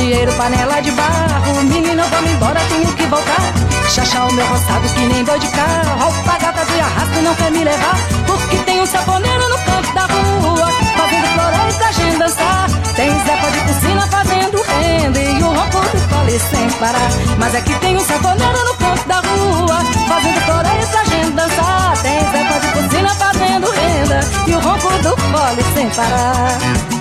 Candeeiro, 0.03 0.33
panela 0.33 0.81
de 0.81 0.91
barro, 0.91 1.63
menino, 1.63 2.03
vamos 2.09 2.31
embora, 2.31 2.59
tenho 2.67 2.93
que 2.93 3.05
voltar. 3.05 3.53
Chachar 3.89 4.27
o 4.27 4.33
meu 4.33 4.45
roçado 4.47 4.89
que 4.89 4.99
nem 5.01 5.23
boi 5.23 5.39
de 5.39 5.47
carro, 5.47 6.03
alpagata 6.03 6.65
de 6.65 6.79
arrasto 6.79 7.21
não 7.21 7.33
quer 7.35 7.51
me 7.51 7.63
levar. 7.63 7.95
Porque 8.25 8.57
tem 8.57 8.81
um 8.81 8.85
saponeiro 8.85 9.49
no 9.49 9.57
canto 9.59 9.93
da 9.93 10.01
rua, 10.01 10.67
fazendo 10.97 11.27
floreio 11.27 11.73
pra 11.75 11.91
gente 11.91 12.17
dançar. 12.17 12.69
Tem 12.95 13.09
Zepa 13.09 13.51
de 13.51 13.59
piscina 13.61 14.07
fazendo 14.07 14.61
renda 14.61 15.19
e 15.19 15.43
o 15.43 15.47
ronco 15.47 15.79
do 15.79 16.09
fole 16.09 16.39
sem 16.39 16.69
parar. 16.79 17.09
Mas 17.39 17.55
aqui 17.55 17.73
tem 17.79 17.95
um 17.95 18.01
saponeiro 18.01 18.65
no 18.65 18.73
canto 18.75 19.07
da 19.07 19.21
rua, 19.21 19.77
fazendo 20.07 20.41
floreio 20.41 20.87
pra 20.87 21.03
gente 21.05 21.31
dançar. 21.31 21.97
Tem 22.01 22.19
Zepa 22.19 22.59
de 22.59 22.67
piscina 22.67 23.09
fazendo 23.15 23.71
renda 23.71 24.19
e 24.47 24.53
o 24.53 24.59
ronco 24.59 24.89
do 25.01 25.17
fole 25.17 25.63
sem 25.73 25.89
parar. 25.91 26.92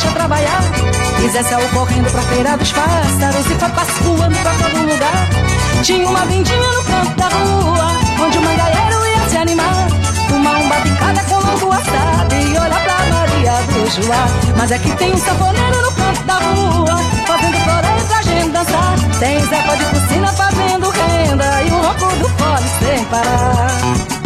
Deixa 0.00 0.12
trabalhar. 0.12 0.62
Zé 1.30 1.42
saiu 1.42 1.68
correndo 1.68 2.10
pra 2.10 2.22
feira 2.22 2.56
dos 2.56 2.72
pássaros 2.72 3.46
e 3.46 3.54
foi 3.54 3.68
passo 3.68 4.02
voando 4.02 4.38
pra 4.38 4.52
todo 4.54 4.90
lugar. 4.90 5.28
Tinha 5.82 6.08
uma 6.08 6.24
vindinha 6.24 6.58
no 6.58 6.84
canto 6.84 7.16
da 7.16 7.28
rua, 7.28 7.86
onde 8.24 8.38
o 8.38 8.42
mangaeiro 8.42 9.06
ia 9.06 9.28
se 9.28 9.36
animar. 9.36 9.88
Tomar 10.28 10.56
um 10.56 10.68
batucada 10.68 11.22
com 11.24 11.34
lambu 11.34 11.72
assado 11.72 12.34
e 12.34 12.58
olhar 12.58 12.82
pra 12.82 13.06
Maria 13.14 13.52
do 13.52 13.90
Joá. 13.90 14.26
Mas 14.56 14.70
é 14.70 14.78
que 14.78 14.90
tem 14.96 15.12
um 15.12 15.18
sanfoneiro 15.18 15.82
no 15.82 15.92
canto 15.92 16.22
da 16.24 16.34
rua, 16.34 17.00
fazendo 17.26 17.56
floreio 17.58 18.04
pra 18.08 18.22
gente 18.22 18.50
dançar. 18.50 18.94
Tem 19.18 19.40
Zé 19.46 19.76
de 19.76 19.84
piscina 19.84 20.32
fazendo 20.32 20.90
renda 20.90 21.62
e 21.62 21.70
o 21.70 21.76
ronco 21.76 22.16
do 22.16 22.28
fole 22.38 22.68
sem 22.80 23.04
parar. 23.04 24.19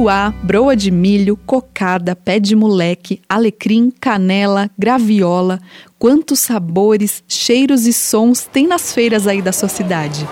Juá, 0.00 0.32
broa 0.44 0.76
de 0.76 0.92
milho, 0.92 1.36
cocada, 1.44 2.14
pé 2.14 2.38
de 2.38 2.54
moleque, 2.54 3.20
alecrim, 3.28 3.90
canela, 3.90 4.70
graviola. 4.78 5.58
Quantos 5.98 6.38
sabores, 6.38 7.24
cheiros 7.26 7.84
e 7.84 7.92
sons 7.92 8.44
tem 8.44 8.68
nas 8.68 8.92
feiras 8.92 9.26
aí 9.26 9.42
da 9.42 9.50
sua 9.50 9.68
cidade? 9.68 10.24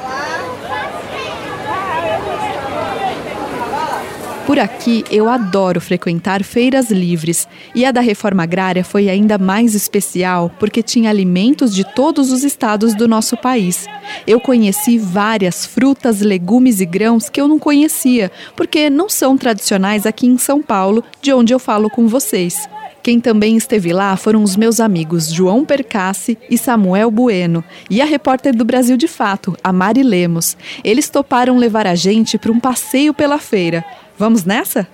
Por 4.47 4.61
aqui 4.61 5.05
eu 5.11 5.29
adoro 5.29 5.81
frequentar 5.81 6.45
feiras 6.45 6.89
livres 6.89 7.49
e 7.75 7.85
a 7.85 7.91
da 7.91 8.01
reforma 8.01 8.45
agrária 8.45 8.85
foi 8.85 9.09
ainda 9.09 9.37
mais 9.39 9.75
especial 9.75 10.53
porque 10.57 10.85
tinha 10.85 11.11
alimentos 11.11 11.75
de 11.75 11.83
todos 11.83 12.31
os 12.31 12.45
estados 12.45 12.95
do 12.95 13.09
nosso 13.09 13.37
país. 13.37 13.87
Eu 14.25 14.39
conheci 14.39 14.99
várias 14.99 15.67
frutas, 15.67 16.21
legumes 16.21 16.81
e 16.81 16.87
grãos 16.87 17.29
que 17.29 17.41
eu 17.41 17.49
não 17.49 17.59
conhecia 17.59 18.31
porque 18.55 18.89
não 18.89 19.09
são 19.09 19.37
tradicionais 19.37 20.07
aqui 20.07 20.29
em 20.29 20.39
São 20.39 20.63
Paulo, 20.63 21.03
de 21.21 21.33
onde 21.33 21.53
eu 21.53 21.59
falo 21.59 21.91
com 21.91 22.07
vocês. 22.07 22.69
Quem 23.03 23.21
também 23.21 23.57
esteve 23.57 23.93
lá 23.93 24.17
foram 24.17 24.43
os 24.43 24.57
meus 24.57 24.81
amigos 24.81 25.29
João 25.29 25.65
Percassi 25.65 26.39
e 26.51 26.57
Samuel 26.57 27.11
Bueno 27.11 27.63
e 27.89 28.01
a 28.01 28.05
repórter 28.05 28.55
do 28.55 28.65
Brasil 28.65 28.97
de 28.97 29.07
Fato, 29.07 29.57
a 29.63 29.73
Mari 29.73 30.03
Lemos. 30.03 30.57
Eles 30.83 31.09
toparam 31.09 31.57
levar 31.57 31.87
a 31.87 31.95
gente 31.95 32.37
para 32.39 32.51
um 32.51 32.59
passeio 32.59 33.15
pela 33.15 33.39
feira. 33.39 33.85
Vamos 34.19 34.45
nessa? 34.45 34.87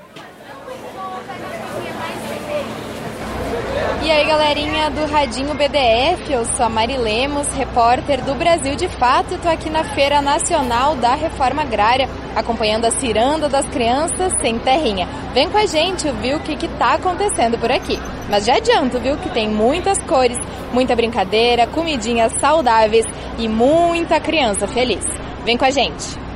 E 4.04 4.10
aí, 4.10 4.26
galerinha 4.26 4.90
do 4.90 5.06
Radinho 5.06 5.54
BDF, 5.54 6.32
eu 6.32 6.44
sou 6.44 6.66
a 6.66 6.68
Mari 6.68 6.96
Lemos, 6.96 7.46
repórter 7.54 8.20
do 8.24 8.34
Brasil 8.34 8.74
de 8.74 8.88
Fato, 8.88 9.32
e 9.32 9.38
tô 9.38 9.48
aqui 9.48 9.70
na 9.70 9.84
Feira 9.84 10.20
Nacional 10.20 10.96
da 10.96 11.14
Reforma 11.14 11.62
Agrária, 11.62 12.08
acompanhando 12.34 12.84
a 12.84 12.90
ciranda 12.90 13.48
das 13.48 13.64
crianças 13.66 14.32
sem 14.40 14.58
terrinha. 14.58 15.06
Vem 15.32 15.48
com 15.48 15.56
a 15.56 15.66
gente 15.66 16.10
viu 16.20 16.38
o 16.38 16.40
que, 16.40 16.56
que 16.56 16.66
tá 16.66 16.94
acontecendo 16.94 17.56
por 17.58 17.70
aqui. 17.70 18.00
Mas 18.28 18.44
já 18.44 18.56
adianto, 18.56 18.98
viu, 18.98 19.16
que 19.18 19.30
tem 19.30 19.48
muitas 19.48 19.98
cores, 20.02 20.38
muita 20.72 20.96
brincadeira, 20.96 21.68
comidinhas 21.68 22.32
saudáveis 22.40 23.06
e 23.38 23.46
muita 23.46 24.18
criança 24.18 24.66
feliz. 24.66 25.04
Vem 25.44 25.56
com 25.56 25.64
a 25.64 25.70
gente! 25.70 26.31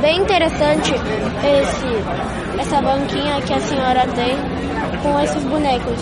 Bem 0.00 0.20
interessante 0.20 0.94
esse, 0.94 2.60
essa 2.60 2.80
banquinha 2.80 3.40
que 3.42 3.52
a 3.52 3.60
senhora 3.60 4.06
tem 4.14 4.36
com 5.02 5.20
esses 5.20 5.42
bonecos. 5.44 5.98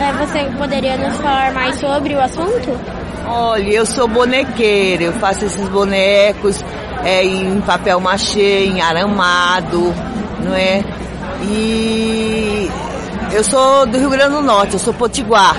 É, 0.00 0.12
você 0.12 0.44
poderia 0.56 0.96
nos 0.96 1.16
falar 1.18 1.52
mais 1.52 1.78
sobre 1.78 2.14
o 2.14 2.20
assunto? 2.20 2.78
Olha, 3.26 3.70
eu 3.70 3.84
sou 3.84 4.08
bonequeira, 4.08 5.04
eu 5.04 5.12
faço 5.14 5.44
esses 5.44 5.68
bonecos 5.68 6.64
é, 7.04 7.24
em 7.24 7.60
papel 7.60 8.00
machê, 8.00 8.66
em 8.66 8.80
aramado, 8.80 9.92
não 10.42 10.54
é? 10.54 10.82
E 11.42 12.70
eu 13.32 13.44
sou 13.44 13.86
do 13.86 13.98
Rio 13.98 14.10
Grande 14.10 14.32
do 14.32 14.42
Norte, 14.42 14.74
eu 14.74 14.78
sou 14.78 14.94
potiguar, 14.94 15.56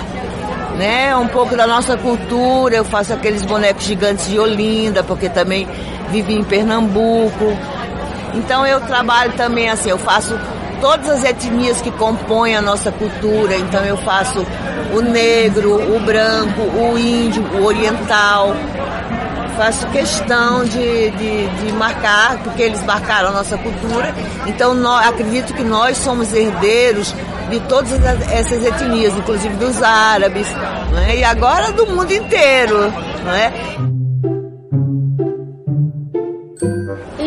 né? 0.78 1.16
Um 1.16 1.28
pouco 1.28 1.56
da 1.56 1.68
nossa 1.68 1.96
cultura, 1.96 2.76
eu 2.76 2.86
faço 2.86 3.14
aqueles 3.14 3.46
bonecos 3.46 3.84
gigantes 3.84 4.28
de 4.28 4.40
Olinda, 4.40 5.04
porque 5.04 5.30
também 5.30 5.68
vivi 6.12 6.36
em 6.36 6.44
Pernambuco. 6.44 7.58
Então 8.34 8.66
eu 8.66 8.80
trabalho 8.82 9.34
também 9.34 9.70
assim, 9.70 9.90
eu 9.90 9.98
faço 9.98 10.38
todas 10.82 11.10
as 11.10 11.24
etnias 11.24 11.82
que 11.82 11.92
compõem 11.92 12.56
a 12.56 12.62
nossa 12.62 12.92
cultura. 12.92 13.56
Então 13.56 13.84
eu 13.84 13.98
faço 13.98 14.46
o 14.94 15.02
negro, 15.02 15.96
o 15.96 16.00
branco, 16.00 16.62
o 16.62 16.98
índio, 16.98 17.44
o 17.54 17.66
oriental. 17.66 18.56
Faço 19.58 19.86
questão 19.88 20.64
de, 20.64 21.12
de, 21.12 21.48
de 21.48 21.74
marcar, 21.74 22.38
porque 22.44 22.64
eles 22.64 22.82
marcaram 22.86 23.30
a 23.30 23.32
nossa 23.32 23.58
cultura. 23.58 24.16
Então 24.48 24.74
nós, 24.74 25.08
acredito 25.08 25.54
que 25.54 25.64
nós 25.64 25.98
somos 25.98 26.34
herdeiros 26.34 27.14
de 27.50 27.60
todas 27.62 27.92
essas 28.32 28.64
etnias, 28.64 29.14
inclusive 29.18 29.56
dos 29.56 29.82
árabes, 29.82 30.48
né? 30.94 31.18
e 31.18 31.24
agora 31.24 31.72
do 31.74 31.88
mundo 31.88 32.14
inteiro. 32.14 32.90
Né? 33.26 33.89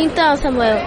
Então, 0.02 0.36
Samuel, 0.36 0.78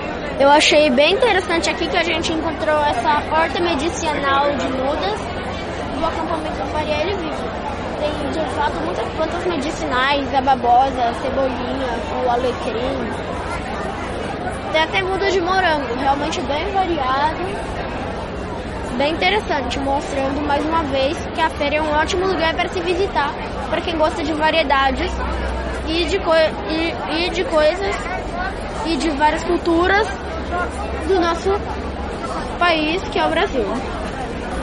eu 0.42 0.50
achei 0.50 0.90
bem 0.90 1.14
interessante 1.14 1.70
aqui 1.70 1.88
que 1.88 1.96
a 1.96 2.04
gente 2.04 2.34
encontrou 2.34 2.78
essa 2.84 3.24
horta 3.32 3.62
medicinal 3.62 4.52
de 4.58 4.68
mudas 4.68 5.20
do 5.98 6.06
acampamento 6.06 6.74
Marielle 6.74 7.16
Vivo. 7.16 7.44
Tem, 7.98 8.32
de 8.32 8.56
fato, 8.56 8.76
muitas 8.84 9.08
plantas 9.14 9.46
medicinais, 9.46 10.36
a 10.36 10.42
babosa, 10.42 11.02
a 11.02 11.14
cebolinha, 11.14 11.88
o 12.26 12.30
alecrim. 12.30 13.10
Tem 14.74 14.82
até 14.82 15.02
muda 15.02 15.32
de 15.32 15.40
morango, 15.40 15.96
realmente 15.98 16.42
bem 16.42 16.70
variado. 16.74 17.38
Bem 18.98 19.14
interessante, 19.14 19.80
mostrando 19.80 20.46
mais 20.46 20.62
uma 20.66 20.84
vez 20.84 21.18
que 21.34 21.40
a 21.40 21.50
feira 21.52 21.78
é 21.78 21.82
um 21.82 21.94
ótimo 21.94 22.28
lugar 22.28 22.54
para 22.54 22.68
se 22.68 22.82
visitar, 22.82 23.34
para 23.70 23.80
quem 23.80 23.98
gosta 23.98 24.22
de 24.22 24.34
variedades 24.34 25.10
e 25.88 26.04
de, 26.04 26.18
e, 26.18 27.26
e 27.26 27.30
de 27.30 27.46
coisas 27.46 27.96
e 28.86 28.98
de 28.98 29.10
várias 29.12 29.44
culturas 29.44 30.08
do 31.08 31.20
nosso 31.20 31.50
país, 32.60 33.02
que 33.10 33.20
é 33.20 33.26
o 33.26 33.30
Brasil. 33.30 33.66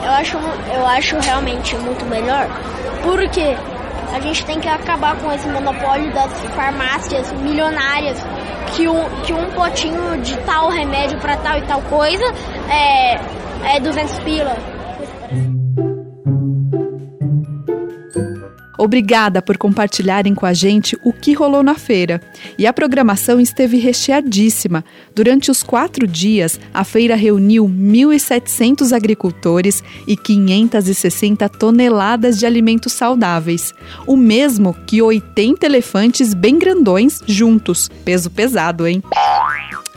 Eu 0.05 0.11
acho, 0.11 0.37
eu 0.75 0.87
acho 0.87 1.19
realmente 1.19 1.77
muito 1.77 2.05
melhor, 2.07 2.49
porque 3.03 3.57
a 4.13 4.21
gente 4.21 4.45
tem 4.45 4.61
que 4.61 4.69
acabar 4.69 5.17
com 5.17 5.33
esse 5.33 5.49
monopólio 5.49 6.13
das 6.13 6.33
farmácias 6.55 7.33
milionárias, 7.33 8.19
que 8.75 8.89
um, 8.89 9.09
que 9.23 9.33
um 9.33 9.51
potinho 9.51 10.21
de 10.23 10.37
tal 10.39 10.71
remédio 10.71 11.19
para 11.19 11.37
tal 11.37 11.59
e 11.59 11.63
tal 11.63 11.81
coisa 11.83 12.25
é, 12.69 13.77
é 13.77 13.81
200 13.81 14.19
pila. 14.21 14.72
Obrigada 18.83 19.41
por 19.41 19.57
compartilharem 19.57 20.35
com 20.35 20.45
a 20.45 20.53
gente 20.53 20.99
o 21.05 21.13
que 21.13 21.35
rolou 21.35 21.63
na 21.63 21.77
feira. 21.77 22.21
E 22.59 22.67
a 22.67 22.73
programação 22.73 23.41
esteve 23.41 23.77
recheadíssima. 23.77 24.85
Durante 25.15 25.53
os 25.53 25.63
quatro 25.63 26.05
dias, 26.05 26.59
a 26.75 26.83
feira 26.83 27.15
reuniu 27.15 27.69
1.700 27.69 28.91
agricultores 28.93 29.85
e 30.05 30.17
560 30.17 31.49
toneladas 31.51 32.41
de 32.41 32.45
alimentos 32.45 32.93
saudáveis. 32.93 33.73
O 34.05 34.17
mesmo 34.17 34.75
que 34.85 35.01
80 35.01 35.65
elefantes 35.65 36.35
bem 36.35 36.59
grandões 36.59 37.21
juntos. 37.25 37.89
Peso 38.05 38.33
pesado, 38.33 38.85
hein? 38.85 39.01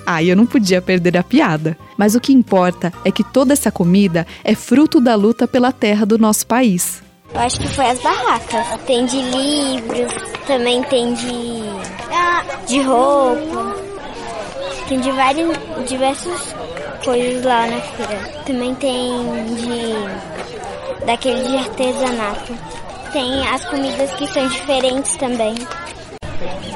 Ah, 0.06 0.21
eu 0.21 0.36
não 0.36 0.45
podia 0.45 0.80
perder 0.80 1.17
a 1.17 1.24
piada. 1.24 1.76
Mas 1.98 2.13
o 2.13 2.21
que 2.21 2.32
importa 2.32 2.93
é 3.04 3.10
que 3.10 3.24
toda 3.24 3.52
essa 3.52 3.71
comida 3.71 4.28
é 4.43 4.54
fruto 4.54 5.02
da 5.02 5.15
luta 5.15 5.48
pela 5.48 5.71
terra 5.71 6.06
do 6.06 6.19
nosso 6.19 6.45
país. 6.45 7.04
Eu 7.33 7.41
acho 7.41 7.59
que 7.59 7.67
foi 7.67 7.85
as 7.85 7.99
barracas. 7.99 8.65
Tem 8.85 9.05
de 9.05 9.21
livros, 9.21 10.13
também 10.47 10.81
tem 10.83 11.13
de, 11.13 11.59
de 12.67 12.81
roupa, 12.81 13.75
tem 14.88 15.01
de 15.01 15.11
várias, 15.11 15.57
diversas 15.85 16.55
coisas 17.03 17.43
lá 17.43 17.67
na 17.67 17.81
feira. 17.81 18.19
Também 18.45 18.73
tem 18.75 19.45
de 19.55 21.05
daquele 21.05 21.43
de 21.43 21.57
artesanato. 21.57 22.53
Tem 23.11 23.47
as 23.49 23.65
comidas 23.65 24.11
que 24.13 24.27
são 24.27 24.47
diferentes 24.47 25.17
também. 25.17 25.55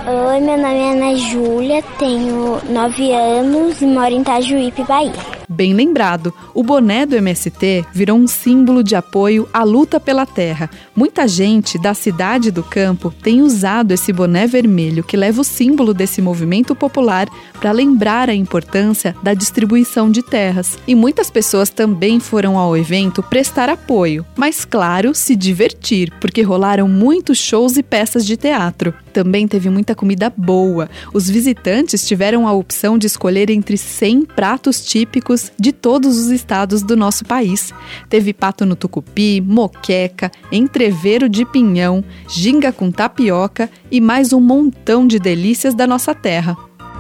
Oi, 0.06 0.40
meu 0.42 0.58
nome 0.58 0.78
é 0.78 0.92
Ana 0.92 1.16
Júlia, 1.16 1.82
tenho 1.98 2.62
9 2.70 3.14
anos 3.14 3.82
e 3.82 3.86
moro 3.86 4.12
em 4.12 4.22
Itajuípe, 4.22 4.84
Bahia. 4.84 5.39
Bem 5.52 5.74
lembrado, 5.74 6.32
o 6.54 6.62
boné 6.62 7.08
do 7.08 7.16
MST 7.16 7.84
virou 7.92 8.20
um 8.20 8.28
símbolo 8.28 8.84
de 8.84 8.96
apoio 8.96 9.50
à 9.52 9.64
luta 9.64 10.00
pela 10.00 10.24
terra. 10.24 10.70
Muita 10.96 11.28
gente 11.28 11.80
da 11.80 11.96
cidade 11.96 12.52
do 12.52 12.62
campo 12.62 13.12
tem 13.24 13.42
usado 13.42 13.92
esse 13.92 14.14
boné 14.14 14.46
vermelho 14.46 15.04
que 15.04 15.18
leva 15.18 15.42
o 15.42 15.44
símbolo 15.44 15.92
desse 15.92 16.22
movimento 16.22 16.76
popular 16.76 17.28
para 17.60 17.72
lembrar 17.72 18.30
a 18.30 18.36
importância 18.36 19.16
da 19.24 19.34
distribuição 19.34 20.12
de 20.12 20.22
terras. 20.22 20.78
E 20.88 20.94
muitas 20.94 21.32
pessoas 21.32 21.72
também 21.72 22.20
foram 22.20 22.56
ao 22.56 22.78
evento 22.78 23.24
prestar 23.24 23.70
apoio, 23.70 24.24
mas 24.38 24.64
claro, 24.64 25.16
se 25.16 25.36
divertir, 25.36 26.14
porque 26.22 26.44
rolaram 26.44 26.88
muitos 26.88 27.40
shows 27.40 27.76
e 27.76 27.82
peças 27.82 28.24
de 28.24 28.38
teatro. 28.38 28.94
Também 29.12 29.48
teve 29.48 29.68
muita 29.68 29.96
comida 29.96 30.32
boa. 30.38 30.88
Os 31.12 31.28
visitantes 31.28 32.08
tiveram 32.08 32.48
a 32.48 32.54
opção 32.54 33.00
de 33.00 33.08
escolher 33.08 33.50
entre 33.50 33.78
100 33.78 34.26
pratos 34.26 34.86
típicos 34.86 35.39
de 35.60 35.72
todos 35.72 36.18
os 36.18 36.28
estados 36.28 36.82
do 36.84 36.96
nosso 36.96 37.26
país. 37.26 37.74
Teve 38.10 38.34
pato 38.34 38.66
no 38.66 38.76
tucupi, 38.76 39.42
moqueca, 39.42 40.32
entreveiro 40.52 41.30
de 41.30 41.46
pinhão, 41.46 42.04
ginga 42.28 42.72
com 42.72 42.92
tapioca 42.92 43.70
e 43.92 44.02
mais 44.02 44.34
um 44.34 44.40
montão 44.40 45.06
de 45.06 45.20
delícias 45.20 45.74
da 45.74 45.86
nossa 45.86 46.14
terra. 46.14 46.58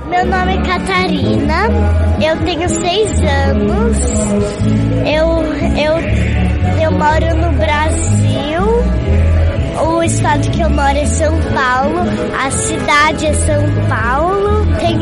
Meu 0.07 0.25
nome 0.25 0.55
é 0.55 0.61
Catarina, 0.63 1.67
eu 2.23 2.43
tenho 2.45 2.67
seis 2.69 3.11
anos, 3.21 3.97
eu, 5.05 5.27
eu, 5.77 6.81
eu 6.81 6.91
moro 6.91 7.35
no 7.35 7.51
Brasil, 7.57 8.98
o 9.81 10.03
estado 10.03 10.49
que 10.51 10.61
eu 10.61 10.69
moro 10.69 10.97
é 10.97 11.05
São 11.05 11.31
Paulo, 11.53 11.99
a 12.37 12.51
cidade 12.51 13.27
é 13.27 13.33
São 13.33 13.63
Paulo 13.87 14.59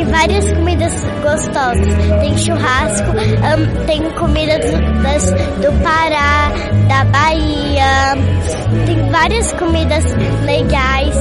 várias 0.07 0.51
comidas 0.51 0.93
gostosas. 1.21 2.21
Tem 2.21 2.37
churrasco, 2.37 3.11
um, 3.11 3.85
tem 3.85 4.09
comida 4.11 4.59
do, 4.59 5.03
das, 5.03 5.31
do 5.31 5.83
Pará, 5.83 6.51
da 6.87 7.03
Bahia. 7.05 8.15
Tem 8.85 9.09
várias 9.09 9.53
comidas 9.53 10.03
legais. 10.45 11.15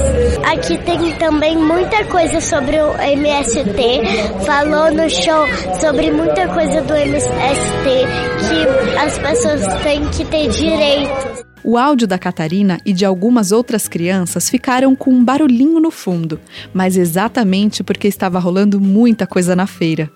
Aqui 0.45 0.77
tem 0.79 1.11
também 1.13 1.57
muita 1.57 2.03
coisa 2.05 2.41
sobre 2.41 2.81
o 2.81 2.93
MST. 2.99 4.45
Falou 4.45 4.91
no 4.91 5.09
show 5.09 5.45
sobre 5.79 6.11
muita 6.11 6.47
coisa 6.49 6.81
do 6.81 6.95
MST 6.95 8.07
que 8.39 8.97
as 8.99 9.17
pessoas 9.19 9.83
têm 9.83 10.05
que 10.09 10.25
ter 10.25 10.49
direitos. 10.49 11.46
O 11.63 11.77
áudio 11.77 12.07
da 12.07 12.17
Catarina 12.17 12.79
e 12.85 12.93
de 12.93 13.05
algumas 13.05 13.51
outras 13.51 13.87
crianças 13.87 14.49
ficaram 14.49 14.95
com 14.95 15.11
um 15.11 15.23
barulhinho 15.23 15.79
no 15.79 15.91
fundo, 15.91 16.39
mas 16.73 16.97
exatamente 16.97 17.83
porque 17.83 18.07
estava 18.07 18.39
rolando 18.39 18.79
muita 18.79 19.27
coisa 19.27 19.55
na 19.55 19.67
feira. 19.67 20.09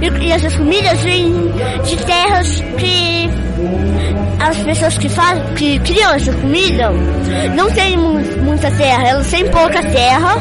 E, 0.00 0.30
essas 0.30 0.56
comidas 0.56 1.00
vêm 1.02 1.32
de 1.84 1.96
terras 2.04 2.60
que 2.78 3.28
as 4.40 4.56
pessoas 4.58 4.98
que 4.98 5.08
fazem, 5.08 5.42
que 5.54 5.78
criam 5.80 6.12
essa 6.12 6.32
comida, 6.32 6.90
não 7.56 7.70
têm 7.70 7.96
muita 7.96 8.70
terra, 8.72 9.08
elas 9.08 9.30
têm 9.30 9.50
pouca 9.50 9.82
terra, 9.82 10.36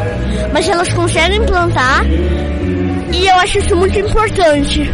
mas 0.51 0.67
elas 0.67 0.91
conseguem 0.93 1.43
plantar 1.45 2.03
e 3.13 3.27
eu 3.27 3.35
acho 3.35 3.59
isso 3.59 3.75
muito 3.75 3.97
importante. 3.99 4.89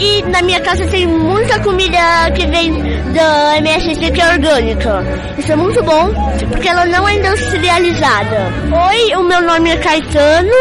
E 0.00 0.22
na 0.22 0.42
minha 0.42 0.60
casa 0.60 0.86
tem 0.86 1.06
muita 1.06 1.60
comida 1.60 2.30
que 2.34 2.46
vem 2.46 2.72
da 3.14 3.58
MSC 3.58 4.10
que 4.10 4.20
é 4.20 4.28
orgânica. 4.32 5.02
Isso 5.36 5.52
é 5.52 5.56
muito 5.56 5.82
bom, 5.82 6.10
porque 6.50 6.68
ela 6.68 6.84
não 6.86 7.08
é 7.08 7.14
industrializada. 7.14 8.52
Oi, 8.90 9.16
o 9.16 9.22
meu 9.22 9.42
nome 9.42 9.70
é 9.70 9.76
Caetano. 9.76 10.52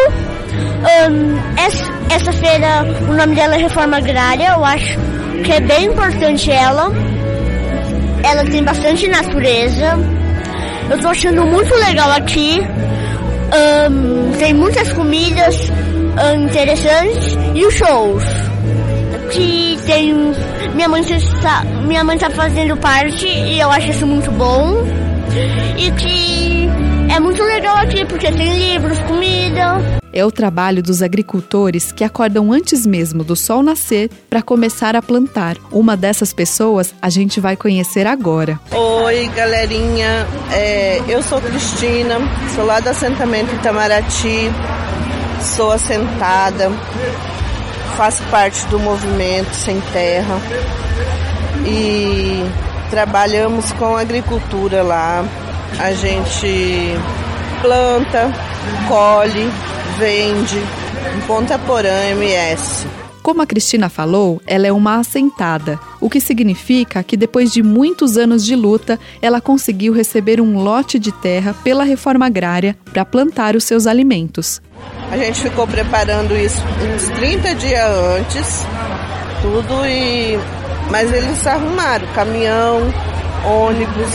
Um, 0.82 1.38
essa, 1.58 1.86
essa 2.10 2.34
feira, 2.34 2.84
o 3.08 3.14
nome 3.14 3.36
dela 3.36 3.56
é 3.56 3.60
Reforma 3.60 3.98
Agrária. 3.98 4.54
Eu 4.56 4.66
acho 4.66 4.98
que 5.44 5.52
é 5.52 5.60
bem 5.62 5.86
importante 5.86 6.52
ela. 6.52 6.92
Ela 8.24 8.44
tem 8.46 8.64
bastante 8.64 9.08
natureza. 9.08 9.98
Eu 10.90 11.00
tô 11.00 11.08
achando 11.08 11.46
muito 11.46 11.74
legal 11.76 12.12
aqui. 12.12 12.62
Um, 13.90 14.32
tem 14.38 14.54
muitas 14.54 14.92
comidas 14.94 15.70
um, 15.70 16.46
interessantes 16.46 17.38
e 17.54 17.66
os 17.66 17.74
shows 17.74 18.24
que 19.32 19.71
tem 19.92 20.14
minha 20.74 20.88
mãe 20.88 21.02
está 21.02 21.66
minha 21.86 22.02
mãe 22.02 22.16
está 22.16 22.30
fazendo 22.30 22.78
parte 22.78 23.28
e 23.28 23.60
eu 23.60 23.70
acho 23.70 23.90
isso 23.90 24.08
muito 24.08 24.32
bom 24.32 24.84
e 25.78 25.92
que 25.92 26.70
é 27.14 27.20
muito 27.20 27.44
legal 27.44 27.76
aqui 27.76 28.06
porque 28.06 28.32
tem 28.32 28.58
livros, 28.58 28.98
comida. 29.00 29.82
É 30.14 30.26
o 30.26 30.32
trabalho 30.32 30.82
dos 30.82 31.02
agricultores 31.02 31.92
que 31.92 32.06
acordam 32.06 32.54
antes 32.54 32.86
mesmo 32.86 33.22
do 33.22 33.36
sol 33.36 33.62
nascer 33.62 34.10
para 34.30 34.42
começar 34.42 34.96
a 34.96 35.02
plantar. 35.02 35.58
Uma 35.72 35.98
dessas 35.98 36.32
pessoas 36.32 36.94
a 37.02 37.10
gente 37.10 37.42
vai 37.42 37.58
conhecer 37.58 38.08
agora. 38.08 38.58
Oi, 38.72 39.30
galerinha. 39.36 40.26
É, 40.54 41.02
eu 41.08 41.22
sou 41.22 41.42
Cristina, 41.42 42.16
sou 42.56 42.66
lá 42.66 42.80
do 42.80 42.90
assentamento 42.90 43.54
Itamaraty, 43.56 44.50
sou 45.42 45.72
assentada 45.72 46.72
faço 47.98 48.24
parte 48.24 48.66
do 48.68 48.80
movimento 48.80 49.54
Sem 49.54 49.80
Terra 49.94 50.38
e 51.66 52.44
trabalhamos 52.90 53.72
com 53.74 53.96
agricultura 53.96 54.84
lá. 54.84 55.24
A 55.80 55.94
gente 55.94 56.96
planta, 57.62 58.32
colhe, 58.88 59.50
vende 59.98 60.58
em 60.58 61.22
Ponta 61.22 61.58
Porã 61.60 62.10
MS. 62.12 63.01
Como 63.22 63.42
a 63.42 63.46
Cristina 63.46 63.88
falou, 63.88 64.42
ela 64.48 64.66
é 64.66 64.72
uma 64.72 64.98
assentada, 64.98 65.80
o 66.00 66.10
que 66.10 66.20
significa 66.20 67.04
que 67.04 67.16
depois 67.16 67.54
de 67.54 67.62
muitos 67.62 68.18
anos 68.18 68.44
de 68.44 68.56
luta, 68.56 69.00
ela 69.22 69.40
conseguiu 69.40 69.94
receber 69.94 70.42
um 70.42 70.58
lote 70.58 70.98
de 70.98 71.12
terra 71.12 71.54
pela 71.64 71.84
reforma 71.84 72.26
agrária 72.26 72.76
para 72.92 73.06
plantar 73.06 73.56
os 73.56 73.64
seus 73.64 73.86
alimentos. 73.86 74.60
A 75.12 75.18
gente 75.18 75.42
ficou 75.42 75.68
preparando 75.68 76.36
isso 76.36 76.64
uns 76.96 77.10
30 77.10 77.56
dias 77.56 77.90
antes, 78.18 78.66
tudo 79.42 79.86
e 79.86 80.40
mas 80.90 81.14
eles 81.14 81.46
arrumaram 81.46 82.08
caminhão, 82.14 82.82
ônibus, 83.46 84.12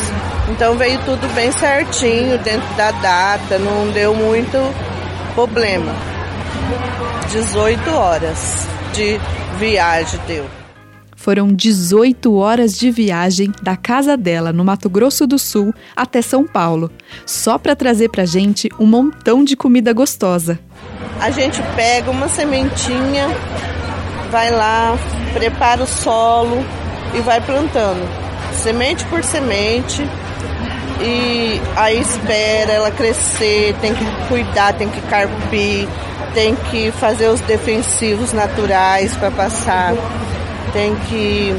então 0.50 0.76
veio 0.76 0.98
tudo 1.04 1.32
bem 1.34 1.50
certinho 1.52 2.38
dentro 2.38 2.68
da 2.76 2.90
data, 2.90 3.56
não 3.58 3.88
deu 3.92 4.14
muito 4.14 4.58
problema. 5.34 5.94
18 7.30 7.90
horas 7.90 8.75
de 8.92 9.18
viagem 9.58 10.20
deu. 10.26 10.46
Foram 11.16 11.48
18 11.48 12.34
horas 12.36 12.78
de 12.78 12.90
viagem 12.90 13.50
da 13.62 13.76
casa 13.76 14.16
dela 14.16 14.52
no 14.52 14.64
Mato 14.64 14.88
Grosso 14.88 15.26
do 15.26 15.38
Sul 15.38 15.74
até 15.96 16.22
São 16.22 16.46
Paulo, 16.46 16.90
só 17.24 17.58
para 17.58 17.74
trazer 17.74 18.10
pra 18.10 18.24
gente 18.24 18.68
um 18.78 18.86
montão 18.86 19.42
de 19.42 19.56
comida 19.56 19.92
gostosa. 19.92 20.58
A 21.20 21.30
gente 21.30 21.60
pega 21.74 22.10
uma 22.10 22.28
sementinha, 22.28 23.28
vai 24.30 24.52
lá, 24.52 24.96
prepara 25.32 25.82
o 25.82 25.86
solo 25.86 26.64
e 27.16 27.20
vai 27.22 27.40
plantando, 27.40 28.06
semente 28.52 29.04
por 29.06 29.24
semente. 29.24 30.02
E 31.00 31.60
aí 31.76 32.00
espera 32.00 32.72
ela 32.72 32.90
crescer, 32.90 33.74
tem 33.80 33.94
que 33.94 34.04
cuidar, 34.28 34.72
tem 34.72 34.88
que 34.88 35.00
carpir, 35.02 35.86
tem 36.34 36.56
que 36.56 36.90
fazer 36.92 37.28
os 37.28 37.40
defensivos 37.40 38.32
naturais 38.32 39.14
para 39.16 39.30
passar, 39.30 39.94
tem 40.72 40.94
que 41.08 41.54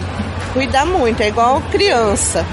cuidar 0.53 0.85
muito, 0.85 1.21
é 1.21 1.27
igual 1.27 1.61
criança. 1.71 2.45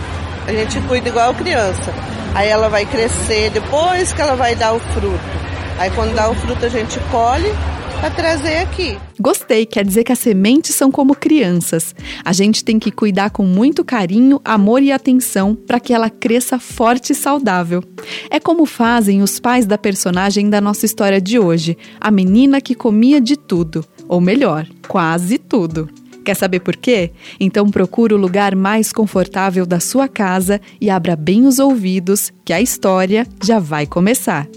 A 0.47 0.53
gente 0.53 0.79
cuida 0.83 1.09
igual 1.09 1.33
criança. 1.35 1.93
Aí 2.35 2.49
ela 2.49 2.69
vai 2.69 2.85
crescer, 2.85 3.51
depois 3.51 4.13
que 4.13 4.21
ela 4.21 4.37
vai 4.37 4.55
dar 4.55 4.75
o 4.75 4.81
fruto. 4.81 5.21
Aí 5.79 5.91
quando 5.91 6.15
dá 6.15 6.29
o 6.29 6.35
fruto 6.35 6.67
a 6.67 6.69
gente 6.69 6.99
colhe 7.11 7.53
para 8.01 8.11
trazer 8.11 8.57
aqui. 8.59 8.99
Gostei, 9.19 9.67
quer 9.67 9.85
dizer 9.85 10.05
que 10.05 10.13
as 10.13 10.19
sementes 10.19 10.75
são 10.75 10.91
como 10.91 11.15
crianças. 11.15 11.95
A 12.25 12.33
gente 12.33 12.65
tem 12.65 12.79
que 12.79 12.91
cuidar 12.91 13.31
com 13.31 13.45
muito 13.45 13.85
carinho, 13.85 14.41
amor 14.45 14.83
e 14.83 14.93
atenção 14.93 15.55
para 15.55 15.81
que 15.81 15.93
ela 15.93 16.11
cresça 16.11 16.59
forte 16.59 17.13
e 17.13 17.15
saudável. 17.15 17.83
É 18.31 18.39
como 18.39 18.67
fazem 18.67 19.23
os 19.23 19.41
pais 19.41 19.67
da 19.67 19.79
personagem 19.79 20.51
da 20.51 20.61
nossa 20.61 20.85
história 20.85 21.21
de 21.21 21.39
hoje, 21.39 21.77
a 22.01 22.11
menina 22.11 22.61
que 22.61 22.75
comia 22.75 23.21
de 23.21 23.37
tudo, 23.37 23.85
ou 24.09 24.21
melhor, 24.21 24.67
quase 24.89 25.39
tudo. 25.39 25.89
Quer 26.25 26.35
saber 26.35 26.61
por 26.61 26.75
quê? 26.77 27.11
Então 27.39 27.69
procure 27.69 28.15
o 28.15 28.19
lugar 28.19 28.57
mais 28.57 28.93
confortável 28.93 29.67
da 29.67 29.79
sua 29.79 30.09
casa 30.09 30.61
e 30.81 30.89
abra 30.89 31.15
bem 31.15 31.47
os 31.47 31.59
ouvidos, 31.59 32.33
que 32.45 32.53
a 32.53 32.63
história 32.63 33.27
já 33.43 33.59
vai 33.59 33.87
começar. 33.87 34.49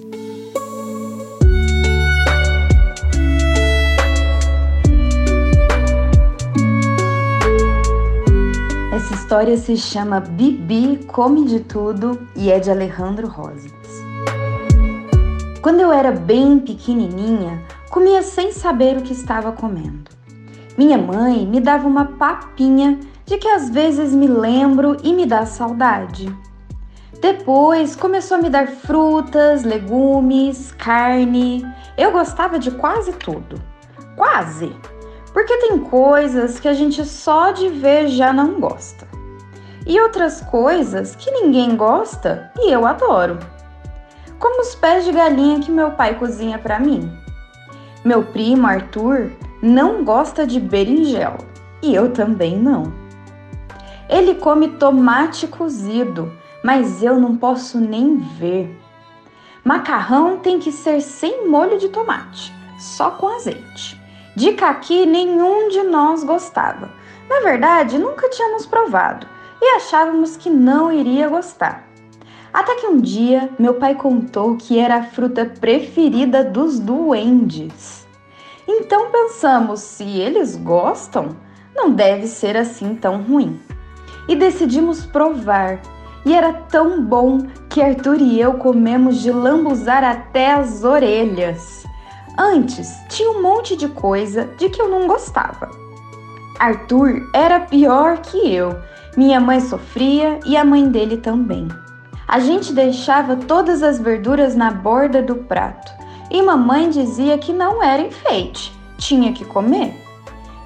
História 9.27 9.57
se 9.57 9.75
chama 9.75 10.21
Bibi 10.21 11.03
Come 11.05 11.43
de 11.43 11.59
Tudo 11.59 12.29
e 12.33 12.49
é 12.49 12.59
de 12.59 12.71
Alejandro 12.71 13.27
Rosas. 13.27 13.73
Quando 15.61 15.81
eu 15.81 15.91
era 15.91 16.13
bem 16.13 16.57
pequenininha, 16.59 17.61
comia 17.89 18.21
sem 18.21 18.53
saber 18.53 18.95
o 18.95 19.01
que 19.01 19.11
estava 19.11 19.51
comendo. 19.51 20.09
Minha 20.77 20.97
mãe 20.97 21.45
me 21.45 21.59
dava 21.59 21.89
uma 21.89 22.05
papinha 22.05 23.01
de 23.25 23.37
que 23.37 23.49
às 23.49 23.69
vezes 23.69 24.13
me 24.13 24.27
lembro 24.27 24.95
e 25.03 25.11
me 25.11 25.25
dá 25.25 25.45
saudade. 25.45 26.33
Depois 27.19 27.97
começou 27.97 28.37
a 28.37 28.41
me 28.41 28.49
dar 28.49 28.69
frutas, 28.69 29.65
legumes, 29.65 30.71
carne. 30.71 31.65
Eu 31.97 32.13
gostava 32.13 32.57
de 32.57 32.71
quase 32.71 33.11
tudo. 33.11 33.61
Quase! 34.15 34.73
Porque 35.33 35.57
tem 35.57 35.79
coisas 35.79 36.61
que 36.61 36.67
a 36.69 36.73
gente 36.73 37.03
só 37.03 37.51
de 37.51 37.67
ver 37.67 38.07
já 38.07 38.31
não 38.31 38.57
gosta. 38.57 39.16
E 39.89 40.01
outras 40.01 40.41
coisas 40.41 41.15
que 41.15 41.31
ninguém 41.31 41.77
gosta 41.77 42.51
e 42.59 42.69
eu 42.69 42.85
adoro. 42.85 43.39
Como 44.37 44.59
os 44.61 44.75
pés 44.75 45.05
de 45.05 45.13
galinha 45.13 45.61
que 45.61 45.71
meu 45.71 45.91
pai 45.91 46.15
cozinha 46.15 46.59
para 46.59 46.77
mim. 46.77 47.09
Meu 48.03 48.21
primo 48.21 48.67
Arthur 48.67 49.31
não 49.61 50.03
gosta 50.03 50.45
de 50.45 50.59
berinjela 50.59 51.37
e 51.81 51.95
eu 51.95 52.11
também 52.11 52.57
não. 52.57 52.93
Ele 54.09 54.35
come 54.35 54.67
tomate 54.71 55.47
cozido, 55.47 56.33
mas 56.61 57.01
eu 57.01 57.17
não 57.17 57.37
posso 57.37 57.79
nem 57.79 58.17
ver. 58.17 58.77
Macarrão 59.63 60.37
tem 60.37 60.59
que 60.59 60.71
ser 60.71 60.99
sem 60.99 61.47
molho 61.47 61.77
de 61.77 61.87
tomate, 61.87 62.53
só 62.77 63.11
com 63.11 63.29
azeite. 63.29 63.97
De 64.35 64.51
caqui 64.51 65.05
nenhum 65.05 65.69
de 65.69 65.81
nós 65.83 66.25
gostava. 66.25 66.91
Na 67.29 67.39
verdade, 67.39 67.97
nunca 67.97 68.29
tínhamos 68.29 68.65
provado 68.65 69.36
e 69.61 69.75
achávamos 69.75 70.37
que 70.37 70.49
não 70.49 70.91
iria 70.91 71.27
gostar. 71.27 71.87
Até 72.53 72.75
que 72.75 72.87
um 72.87 72.99
dia 72.99 73.49
meu 73.59 73.75
pai 73.75 73.95
contou 73.95 74.55
que 74.55 74.79
era 74.79 74.97
a 74.97 75.03
fruta 75.03 75.45
preferida 75.45 76.43
dos 76.43 76.79
duendes. 76.79 78.07
Então 78.67 79.11
pensamos, 79.11 79.79
se 79.79 80.03
eles 80.03 80.55
gostam, 80.55 81.35
não 81.75 81.91
deve 81.91 82.27
ser 82.27 82.57
assim 82.57 82.95
tão 82.95 83.21
ruim. 83.21 83.59
E 84.27 84.35
decidimos 84.35 85.05
provar. 85.05 85.79
E 86.25 86.33
era 86.33 86.51
tão 86.51 87.01
bom 87.01 87.47
que 87.69 87.81
Arthur 87.81 88.19
e 88.19 88.41
eu 88.41 88.55
comemos 88.55 89.21
de 89.21 89.31
lambuzar 89.31 90.03
até 90.03 90.51
as 90.51 90.83
orelhas. 90.83 91.85
Antes 92.37 92.91
tinha 93.07 93.29
um 93.31 93.41
monte 93.41 93.77
de 93.77 93.87
coisa 93.87 94.45
de 94.57 94.69
que 94.69 94.81
eu 94.81 94.89
não 94.89 95.07
gostava. 95.07 95.69
Arthur 96.59 97.29
era 97.33 97.59
pior 97.59 98.17
que 98.17 98.53
eu. 98.53 98.75
Minha 99.17 99.39
mãe 99.39 99.59
sofria 99.59 100.39
e 100.45 100.55
a 100.55 100.63
mãe 100.63 100.87
dele 100.87 101.17
também. 101.17 101.67
A 102.27 102.39
gente 102.39 102.71
deixava 102.71 103.35
todas 103.35 103.81
as 103.81 103.99
verduras 103.99 104.55
na 104.55 104.69
borda 104.69 105.23
do 105.23 105.37
prato 105.37 105.91
e 106.29 106.39
mamãe 106.39 106.87
dizia 106.87 107.35
que 107.37 107.51
não 107.51 107.81
era 107.81 108.03
enfeite, 108.03 108.71
tinha 108.99 109.33
que 109.33 109.43
comer. 109.43 109.99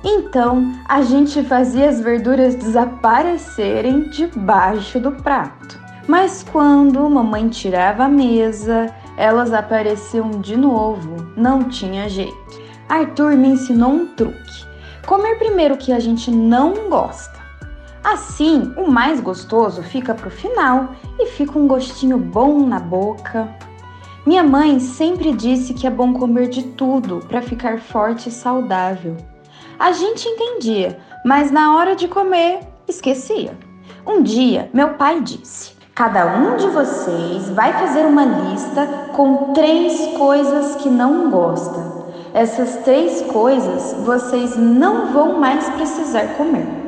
Então 0.03 0.73
a 0.85 1.01
gente 1.01 1.41
fazia 1.43 1.89
as 1.89 2.01
verduras 2.01 2.55
desaparecerem 2.55 4.09
debaixo 4.09 4.99
do 4.99 5.13
prato. 5.13 5.79
Mas 6.05 6.43
quando 6.51 7.09
mamãe 7.09 7.47
tirava 7.47 8.03
a 8.03 8.09
mesa, 8.09 8.93
elas 9.15 9.53
apareciam 9.53 10.29
de 10.29 10.57
novo, 10.57 11.31
não 11.37 11.63
tinha 11.63 12.09
jeito. 12.09 12.59
Arthur 12.89 13.37
me 13.37 13.47
ensinou 13.47 13.91
um 13.91 14.07
truque: 14.07 14.65
comer 15.07 15.35
primeiro 15.35 15.75
o 15.75 15.77
que 15.77 15.93
a 15.93 15.99
gente 16.01 16.29
não 16.29 16.89
gosta. 16.89 17.40
Assim, 18.03 18.73
o 18.77 18.89
mais 18.89 19.19
gostoso 19.19 19.83
fica 19.83 20.13
para 20.13 20.27
o 20.27 20.31
final 20.31 20.89
e 21.19 21.27
fica 21.27 21.57
um 21.57 21.67
gostinho 21.67 22.17
bom 22.17 22.65
na 22.65 22.79
boca. 22.79 23.47
Minha 24.25 24.43
mãe 24.43 24.79
sempre 24.79 25.31
disse 25.31 25.73
que 25.73 25.85
é 25.85 25.89
bom 25.89 26.13
comer 26.13 26.47
de 26.49 26.63
tudo 26.63 27.19
para 27.27 27.41
ficar 27.41 27.79
forte 27.79 28.29
e 28.29 28.31
saudável. 28.31 29.17
A 29.77 29.91
gente 29.91 30.27
entendia, 30.27 30.99
mas 31.23 31.51
na 31.51 31.75
hora 31.75 31.95
de 31.95 32.07
comer, 32.07 32.59
esquecia. 32.87 33.57
Um 34.05 34.23
dia, 34.23 34.69
meu 34.73 34.95
pai 34.95 35.21
disse: 35.21 35.73
Cada 35.93 36.25
um 36.37 36.57
de 36.57 36.67
vocês 36.67 37.49
vai 37.49 37.71
fazer 37.73 38.05
uma 38.05 38.25
lista 38.25 38.87
com 39.15 39.53
três 39.53 40.17
coisas 40.17 40.75
que 40.77 40.89
não 40.89 41.29
gosta. 41.29 42.01
Essas 42.33 42.77
três 42.77 43.21
coisas 43.23 43.93
vocês 44.03 44.55
não 44.57 45.13
vão 45.13 45.39
mais 45.39 45.69
precisar 45.69 46.35
comer. 46.37 46.80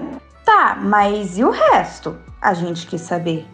Tá, 0.45 0.77
mas 0.81 1.37
e 1.37 1.43
o 1.43 1.49
resto? 1.49 2.17
A 2.41 2.53
gente 2.53 2.85
quis 2.85 3.01
saber. 3.01 3.47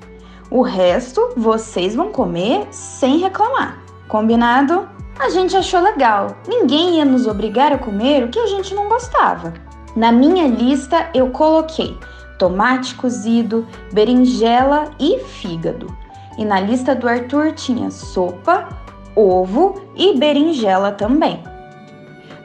O 0.50 0.62
resto 0.62 1.34
vocês 1.38 1.96
vão 1.96 2.12
comer 2.12 2.68
sem 2.72 3.18
reclamar. 3.18 3.80
Combinado? 4.08 4.90
A 5.20 5.30
gente 5.30 5.56
achou 5.56 5.82
legal. 5.82 6.36
Ninguém 6.48 6.96
ia 6.96 7.06
nos 7.06 7.28
obrigar 7.28 7.72
a 7.72 7.78
comer 7.78 8.24
o 8.24 8.30
que 8.30 8.40
a 8.40 8.48
gente 8.48 8.74
não 8.74 8.90
gostava. 8.90 9.54
Na 9.96 10.12
minha 10.12 10.48
lista 10.48 11.10
eu 11.14 11.30
coloquei 11.30 11.98
tomate 12.40 12.96
cozido, 12.96 13.68
berinjela 13.92 14.90
e 14.98 15.20
fígado. 15.20 15.96
E 16.38 16.46
na 16.46 16.60
lista 16.60 16.96
do 16.96 17.08
Arthur 17.08 17.52
tinha 17.52 17.92
sopa, 17.92 18.70
ovo 19.14 19.82
e 19.96 20.18
berinjela 20.18 20.94
também. 20.94 21.44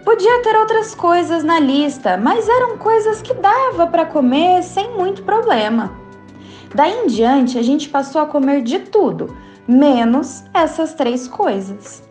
Podia 0.04 0.42
ter 0.42 0.56
outras 0.56 0.94
coisas 0.94 1.42
na 1.42 1.58
lista, 1.58 2.16
mas 2.16 2.48
eram 2.48 2.76
coisas 2.78 3.22
que 3.22 3.34
dava 3.34 3.86
para 3.86 4.04
comer 4.04 4.62
sem 4.62 4.90
muito 4.90 5.22
problema. 5.22 5.92
Daí 6.74 6.92
em 7.04 7.06
diante, 7.06 7.58
a 7.58 7.62
gente 7.62 7.88
passou 7.88 8.20
a 8.20 8.26
comer 8.26 8.62
de 8.62 8.80
tudo, 8.80 9.34
menos 9.66 10.44
essas 10.52 10.94
três 10.94 11.26
coisas. 11.26 12.02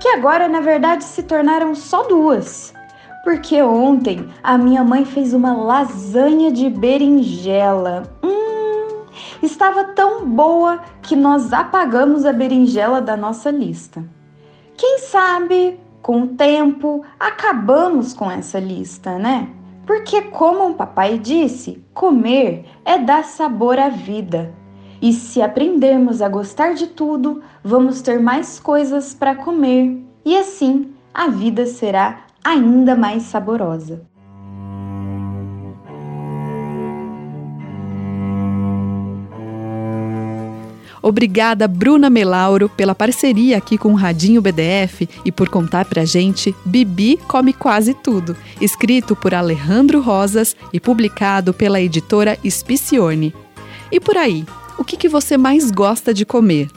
Que 0.00 0.08
agora, 0.08 0.48
na 0.48 0.60
verdade, 0.60 1.04
se 1.04 1.22
tornaram 1.22 1.74
só 1.74 2.02
duas 2.02 2.74
porque 3.22 3.62
ontem 3.62 4.28
a 4.42 4.58
minha 4.58 4.82
mãe 4.82 5.04
fez 5.04 5.32
uma 5.32 5.52
lasanha 5.52 6.50
de 6.50 6.68
berinjela. 6.68 8.02
Hum, 8.22 9.04
estava 9.42 9.84
tão 9.84 10.26
boa 10.26 10.80
que 11.00 11.14
nós 11.14 11.52
apagamos 11.52 12.24
a 12.24 12.32
berinjela 12.32 13.00
da 13.00 13.16
nossa 13.16 13.50
lista. 13.50 14.04
Quem 14.76 14.98
sabe, 14.98 15.78
com 16.02 16.22
o 16.22 16.28
tempo, 16.28 17.04
acabamos 17.18 18.12
com 18.12 18.30
essa 18.30 18.58
lista, 18.58 19.18
né? 19.18 19.48
Porque, 19.86 20.22
como 20.22 20.70
o 20.70 20.74
papai 20.74 21.16
disse, 21.18 21.82
comer 21.94 22.64
é 22.84 22.98
dar 22.98 23.24
sabor 23.24 23.78
à 23.78 23.88
vida. 23.88 24.52
E 25.00 25.12
se 25.12 25.40
aprendermos 25.40 26.20
a 26.20 26.28
gostar 26.28 26.74
de 26.74 26.88
tudo, 26.88 27.42
vamos 27.64 28.02
ter 28.02 28.20
mais 28.20 28.60
coisas 28.60 29.14
para 29.14 29.34
comer. 29.34 30.00
E 30.24 30.36
assim, 30.36 30.92
a 31.12 31.28
vida 31.28 31.66
será 31.66 32.20
ainda 32.44 32.94
mais 32.94 33.24
saborosa. 33.24 34.11
Obrigada, 41.02 41.66
Bruna 41.66 42.08
Melauro, 42.08 42.68
pela 42.68 42.94
parceria 42.94 43.58
aqui 43.58 43.76
com 43.76 43.88
o 43.88 43.96
Radinho 43.96 44.40
BDF 44.40 45.08
e 45.24 45.32
por 45.32 45.48
contar 45.48 45.84
pra 45.84 46.04
gente 46.04 46.54
Bibi 46.64 47.16
Come 47.28 47.52
Quase 47.52 47.92
Tudo, 47.92 48.36
escrito 48.60 49.16
por 49.16 49.34
Alejandro 49.34 50.00
Rosas 50.00 50.56
e 50.72 50.78
publicado 50.78 51.52
pela 51.52 51.80
editora 51.80 52.38
Spicione. 52.48 53.34
E 53.90 53.98
por 53.98 54.16
aí, 54.16 54.44
o 54.78 54.84
que, 54.84 54.96
que 54.96 55.08
você 55.08 55.36
mais 55.36 55.72
gosta 55.72 56.14
de 56.14 56.24
comer? 56.24 56.68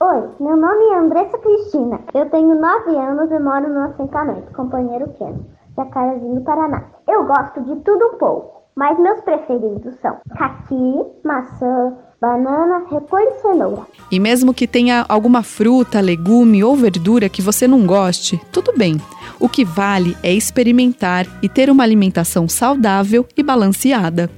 Oi, 0.00 0.28
meu 0.40 0.56
nome 0.56 0.84
é 0.84 0.98
Andressa 0.98 1.36
Cristina. 1.38 2.00
Eu 2.14 2.30
tenho 2.30 2.58
9 2.58 2.96
anos 2.96 3.30
e 3.30 3.38
moro 3.38 3.68
no 3.68 3.80
assentamento 3.80 4.52
Companheiro 4.54 5.12
Queno, 5.18 5.44
Jacarezinho, 5.76 6.40
Paraná. 6.42 6.84
Eu 7.06 7.26
gosto 7.26 7.60
de 7.64 7.76
tudo 7.82 8.14
um 8.14 8.18
pouco, 8.18 8.62
mas 8.74 8.98
meus 8.98 9.20
preferidos 9.20 9.94
são 10.00 10.16
caqui, 10.38 11.04
maçã, 11.24 11.96
banana, 12.20 12.84
repolho 12.90 13.28
e 13.28 13.40
cenoura. 13.40 13.82
E 14.10 14.18
mesmo 14.18 14.54
que 14.54 14.66
tenha 14.66 15.04
alguma 15.08 15.42
fruta, 15.42 16.00
legume 16.00 16.64
ou 16.64 16.76
verdura 16.76 17.28
que 17.28 17.42
você 17.42 17.68
não 17.68 17.86
goste, 17.86 18.40
tudo 18.50 18.72
bem. 18.76 19.00
O 19.38 19.48
que 19.48 19.64
vale 19.64 20.16
é 20.22 20.32
experimentar 20.32 21.26
e 21.42 21.48
ter 21.48 21.70
uma 21.70 21.84
alimentação 21.84 22.48
saudável 22.48 23.26
e 23.36 23.42
balanceada. 23.42 24.30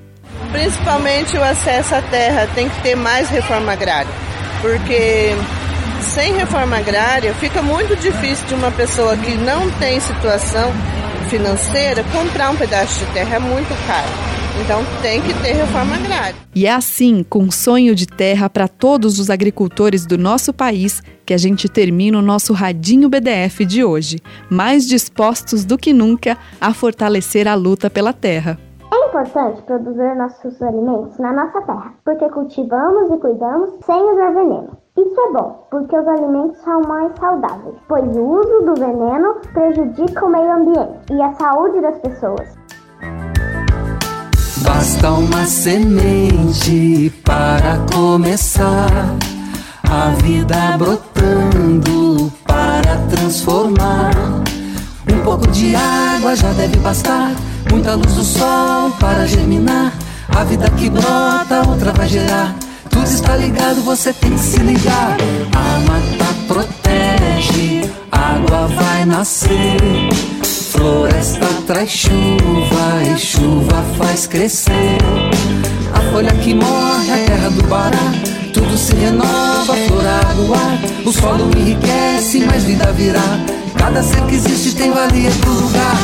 Principalmente 0.52 1.36
o 1.36 1.42
acesso 1.42 1.94
à 1.94 2.02
terra 2.02 2.48
tem 2.54 2.68
que 2.68 2.82
ter 2.82 2.96
mais 2.96 3.28
reforma 3.28 3.72
agrária 3.72 4.30
porque 4.60 5.34
sem 6.02 6.34
reforma 6.34 6.76
agrária 6.76 7.34
fica 7.34 7.62
muito 7.62 7.96
difícil 7.96 8.46
de 8.46 8.54
uma 8.54 8.70
pessoa 8.70 9.16
que 9.16 9.34
não 9.36 9.70
tem 9.72 9.98
situação 10.00 10.70
financeira 11.28 12.04
comprar 12.12 12.50
um 12.50 12.56
pedaço 12.56 12.98
de 12.98 13.12
terra, 13.12 13.36
é 13.36 13.38
muito 13.38 13.86
caro. 13.86 14.39
Então 14.62 14.80
tem 15.00 15.22
que 15.22 15.32
ter 15.42 15.52
reforma 15.52 15.94
agrária. 15.94 16.34
E 16.54 16.66
é 16.66 16.72
assim, 16.72 17.24
com 17.24 17.50
sonho 17.50 17.94
de 17.94 18.06
terra 18.06 18.50
para 18.50 18.68
todos 18.68 19.18
os 19.18 19.30
agricultores 19.30 20.04
do 20.04 20.18
nosso 20.18 20.52
país, 20.52 21.02
que 21.24 21.32
a 21.32 21.38
gente 21.38 21.68
termina 21.68 22.18
o 22.18 22.22
nosso 22.22 22.52
Radinho 22.52 23.08
BDF 23.08 23.64
de 23.64 23.82
hoje, 23.82 24.18
mais 24.50 24.86
dispostos 24.86 25.64
do 25.64 25.78
que 25.78 25.92
nunca 25.92 26.36
a 26.60 26.74
fortalecer 26.74 27.48
a 27.48 27.54
luta 27.54 27.88
pela 27.88 28.12
terra. 28.12 28.58
É 28.92 29.08
importante 29.08 29.62
produzir 29.62 30.14
nossos 30.16 30.60
alimentos 30.60 31.16
na 31.18 31.32
nossa 31.32 31.62
terra, 31.62 31.94
porque 32.04 32.28
cultivamos 32.28 33.10
e 33.12 33.16
cuidamos 33.18 33.70
sem 33.86 34.02
usar 34.12 34.30
veneno. 34.30 34.76
Isso 34.98 35.20
é 35.20 35.32
bom, 35.32 35.66
porque 35.70 35.96
os 35.96 36.06
alimentos 36.06 36.58
são 36.58 36.82
mais 36.82 37.12
saudáveis, 37.18 37.76
pois 37.88 38.16
o 38.16 38.22
uso 38.22 38.64
do 38.66 38.74
veneno 38.74 39.36
prejudica 39.54 40.26
o 40.26 40.30
meio 40.30 40.52
ambiente 40.52 41.12
e 41.12 41.22
a 41.22 41.32
saúde 41.34 41.80
das 41.80 41.98
pessoas. 42.00 42.60
Basta 44.62 45.10
uma 45.10 45.46
semente 45.46 47.12
para 47.24 47.78
começar 47.92 48.90
a 49.82 50.10
vida 50.22 50.76
brotando 50.78 52.32
para 52.46 52.96
transformar. 53.08 54.12
Um 55.12 55.18
pouco 55.24 55.46
de 55.48 55.74
água 55.74 56.36
já 56.36 56.52
deve 56.52 56.76
bastar 56.78 57.34
Muita 57.70 57.94
luz 57.94 58.14
do 58.14 58.24
sol 58.24 58.90
para 58.98 59.26
germinar. 59.26 59.92
A 60.28 60.44
vida 60.44 60.68
que 60.70 60.90
brota, 60.90 61.68
outra 61.68 61.92
vai 61.92 62.08
gerar. 62.08 62.54
Tudo 62.88 63.04
está 63.04 63.36
ligado, 63.36 63.80
você 63.82 64.12
tem 64.12 64.32
que 64.32 64.40
se 64.40 64.58
ligar. 64.58 65.16
A 65.54 65.78
mata 65.80 66.34
protege, 66.48 67.88
água 68.10 68.66
vai 68.66 69.04
nascer. 69.04 69.76
Floresta 70.80 71.46
traz 71.66 71.90
chuva 71.90 73.02
e 73.14 73.18
chuva 73.18 73.84
faz 73.98 74.26
crescer. 74.26 74.96
A 75.92 76.00
folha 76.10 76.32
que 76.32 76.54
morre, 76.54 77.12
a 77.12 77.26
terra 77.26 77.50
do 77.50 77.62
Bará. 77.64 78.14
Tudo 78.54 78.78
se 78.78 78.94
renova, 78.94 79.76
flor, 79.86 80.06
água. 80.06 80.56
O 81.04 81.12
solo 81.12 81.50
enriquece, 81.54 82.46
mais 82.46 82.64
vida 82.64 82.90
virá. 82.92 83.20
Cada 83.76 84.02
ser 84.02 84.22
que 84.22 84.36
existe 84.36 84.74
tem 84.74 84.90
valia 84.90 85.30
pro 85.42 85.52
lugar. 85.52 85.98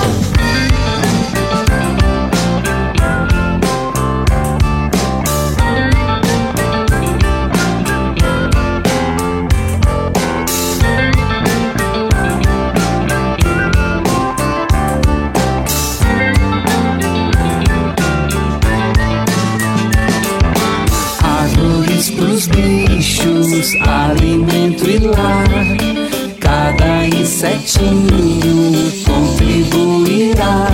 Certinho 27.47 28.93
contribuirá. 29.05 30.67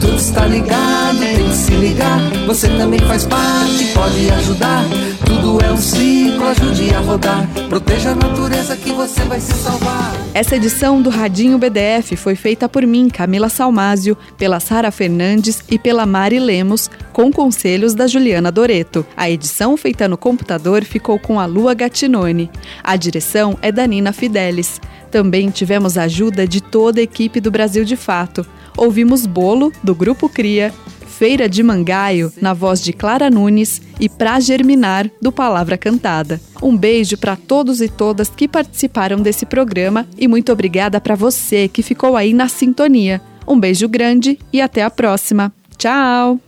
Tudo 0.00 0.16
está 0.16 0.46
ligado, 0.46 1.18
tem 1.18 1.48
que 1.48 1.54
se 1.54 1.72
ligar. 1.72 2.20
Você 2.46 2.68
também 2.68 3.00
faz 3.00 3.26
parte, 3.26 3.86
pode 3.92 4.30
ajudar. 4.30 4.84
Tudo 5.26 5.62
é 5.62 5.72
um 5.72 5.76
ciclo, 5.76 6.46
ajude 6.46 6.94
a 6.94 7.00
rodar. 7.00 7.46
Proteja 7.68 8.10
a 8.10 8.14
natureza 8.14 8.76
que 8.76 8.92
você 8.92 9.22
vai 9.24 9.40
se 9.40 9.52
salvar. 9.54 10.14
Essa 10.32 10.56
edição 10.56 11.02
do 11.02 11.10
Radinho 11.10 11.58
BDF 11.58 12.16
foi 12.16 12.34
feita 12.34 12.68
por 12.68 12.86
mim, 12.86 13.08
Camila 13.08 13.48
Salmásio, 13.48 14.16
pela 14.38 14.60
Sara 14.60 14.90
Fernandes 14.90 15.62
e 15.70 15.78
pela 15.78 16.06
Mari 16.06 16.38
Lemos, 16.38 16.90
com 17.12 17.30
conselhos 17.30 17.94
da 17.94 18.06
Juliana 18.06 18.50
Doreto. 18.50 19.06
A 19.16 19.30
edição 19.30 19.76
feita 19.76 20.08
no 20.08 20.16
computador 20.16 20.84
ficou 20.84 21.18
com 21.18 21.38
a 21.38 21.46
Lua 21.46 21.74
Gattinone. 21.74 22.50
A 22.82 22.96
direção 22.96 23.58
é 23.62 23.70
da 23.70 23.86
Nina 23.86 24.12
Fidelis. 24.12 24.80
Também 25.14 25.48
tivemos 25.48 25.96
a 25.96 26.02
ajuda 26.02 26.44
de 26.44 26.60
toda 26.60 26.98
a 26.98 27.04
equipe 27.04 27.40
do 27.40 27.48
Brasil 27.48 27.84
de 27.84 27.94
Fato. 27.94 28.44
Ouvimos 28.76 29.26
Bolo, 29.26 29.72
do 29.80 29.94
Grupo 29.94 30.28
Cria, 30.28 30.74
Feira 31.06 31.48
de 31.48 31.62
Mangaio, 31.62 32.32
na 32.42 32.52
voz 32.52 32.82
de 32.82 32.92
Clara 32.92 33.30
Nunes, 33.30 33.80
e 34.00 34.08
Pra 34.08 34.40
Germinar, 34.40 35.08
do 35.22 35.30
Palavra 35.30 35.78
Cantada. 35.78 36.40
Um 36.60 36.76
beijo 36.76 37.16
para 37.16 37.36
todos 37.36 37.80
e 37.80 37.88
todas 37.88 38.28
que 38.28 38.48
participaram 38.48 39.22
desse 39.22 39.46
programa 39.46 40.04
e 40.18 40.26
muito 40.26 40.50
obrigada 40.50 41.00
para 41.00 41.14
você 41.14 41.68
que 41.68 41.80
ficou 41.80 42.16
aí 42.16 42.34
na 42.34 42.48
sintonia. 42.48 43.22
Um 43.46 43.60
beijo 43.60 43.88
grande 43.88 44.36
e 44.52 44.60
até 44.60 44.82
a 44.82 44.90
próxima. 44.90 45.52
Tchau! 45.78 46.40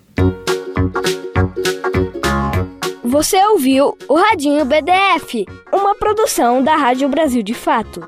Você 3.06 3.36
ouviu 3.46 3.96
o 4.08 4.16
Radinho 4.16 4.64
BDF, 4.64 5.46
uma 5.72 5.94
produção 5.94 6.60
da 6.60 6.74
Rádio 6.74 7.08
Brasil 7.08 7.40
de 7.40 7.54
Fato. 7.54 8.00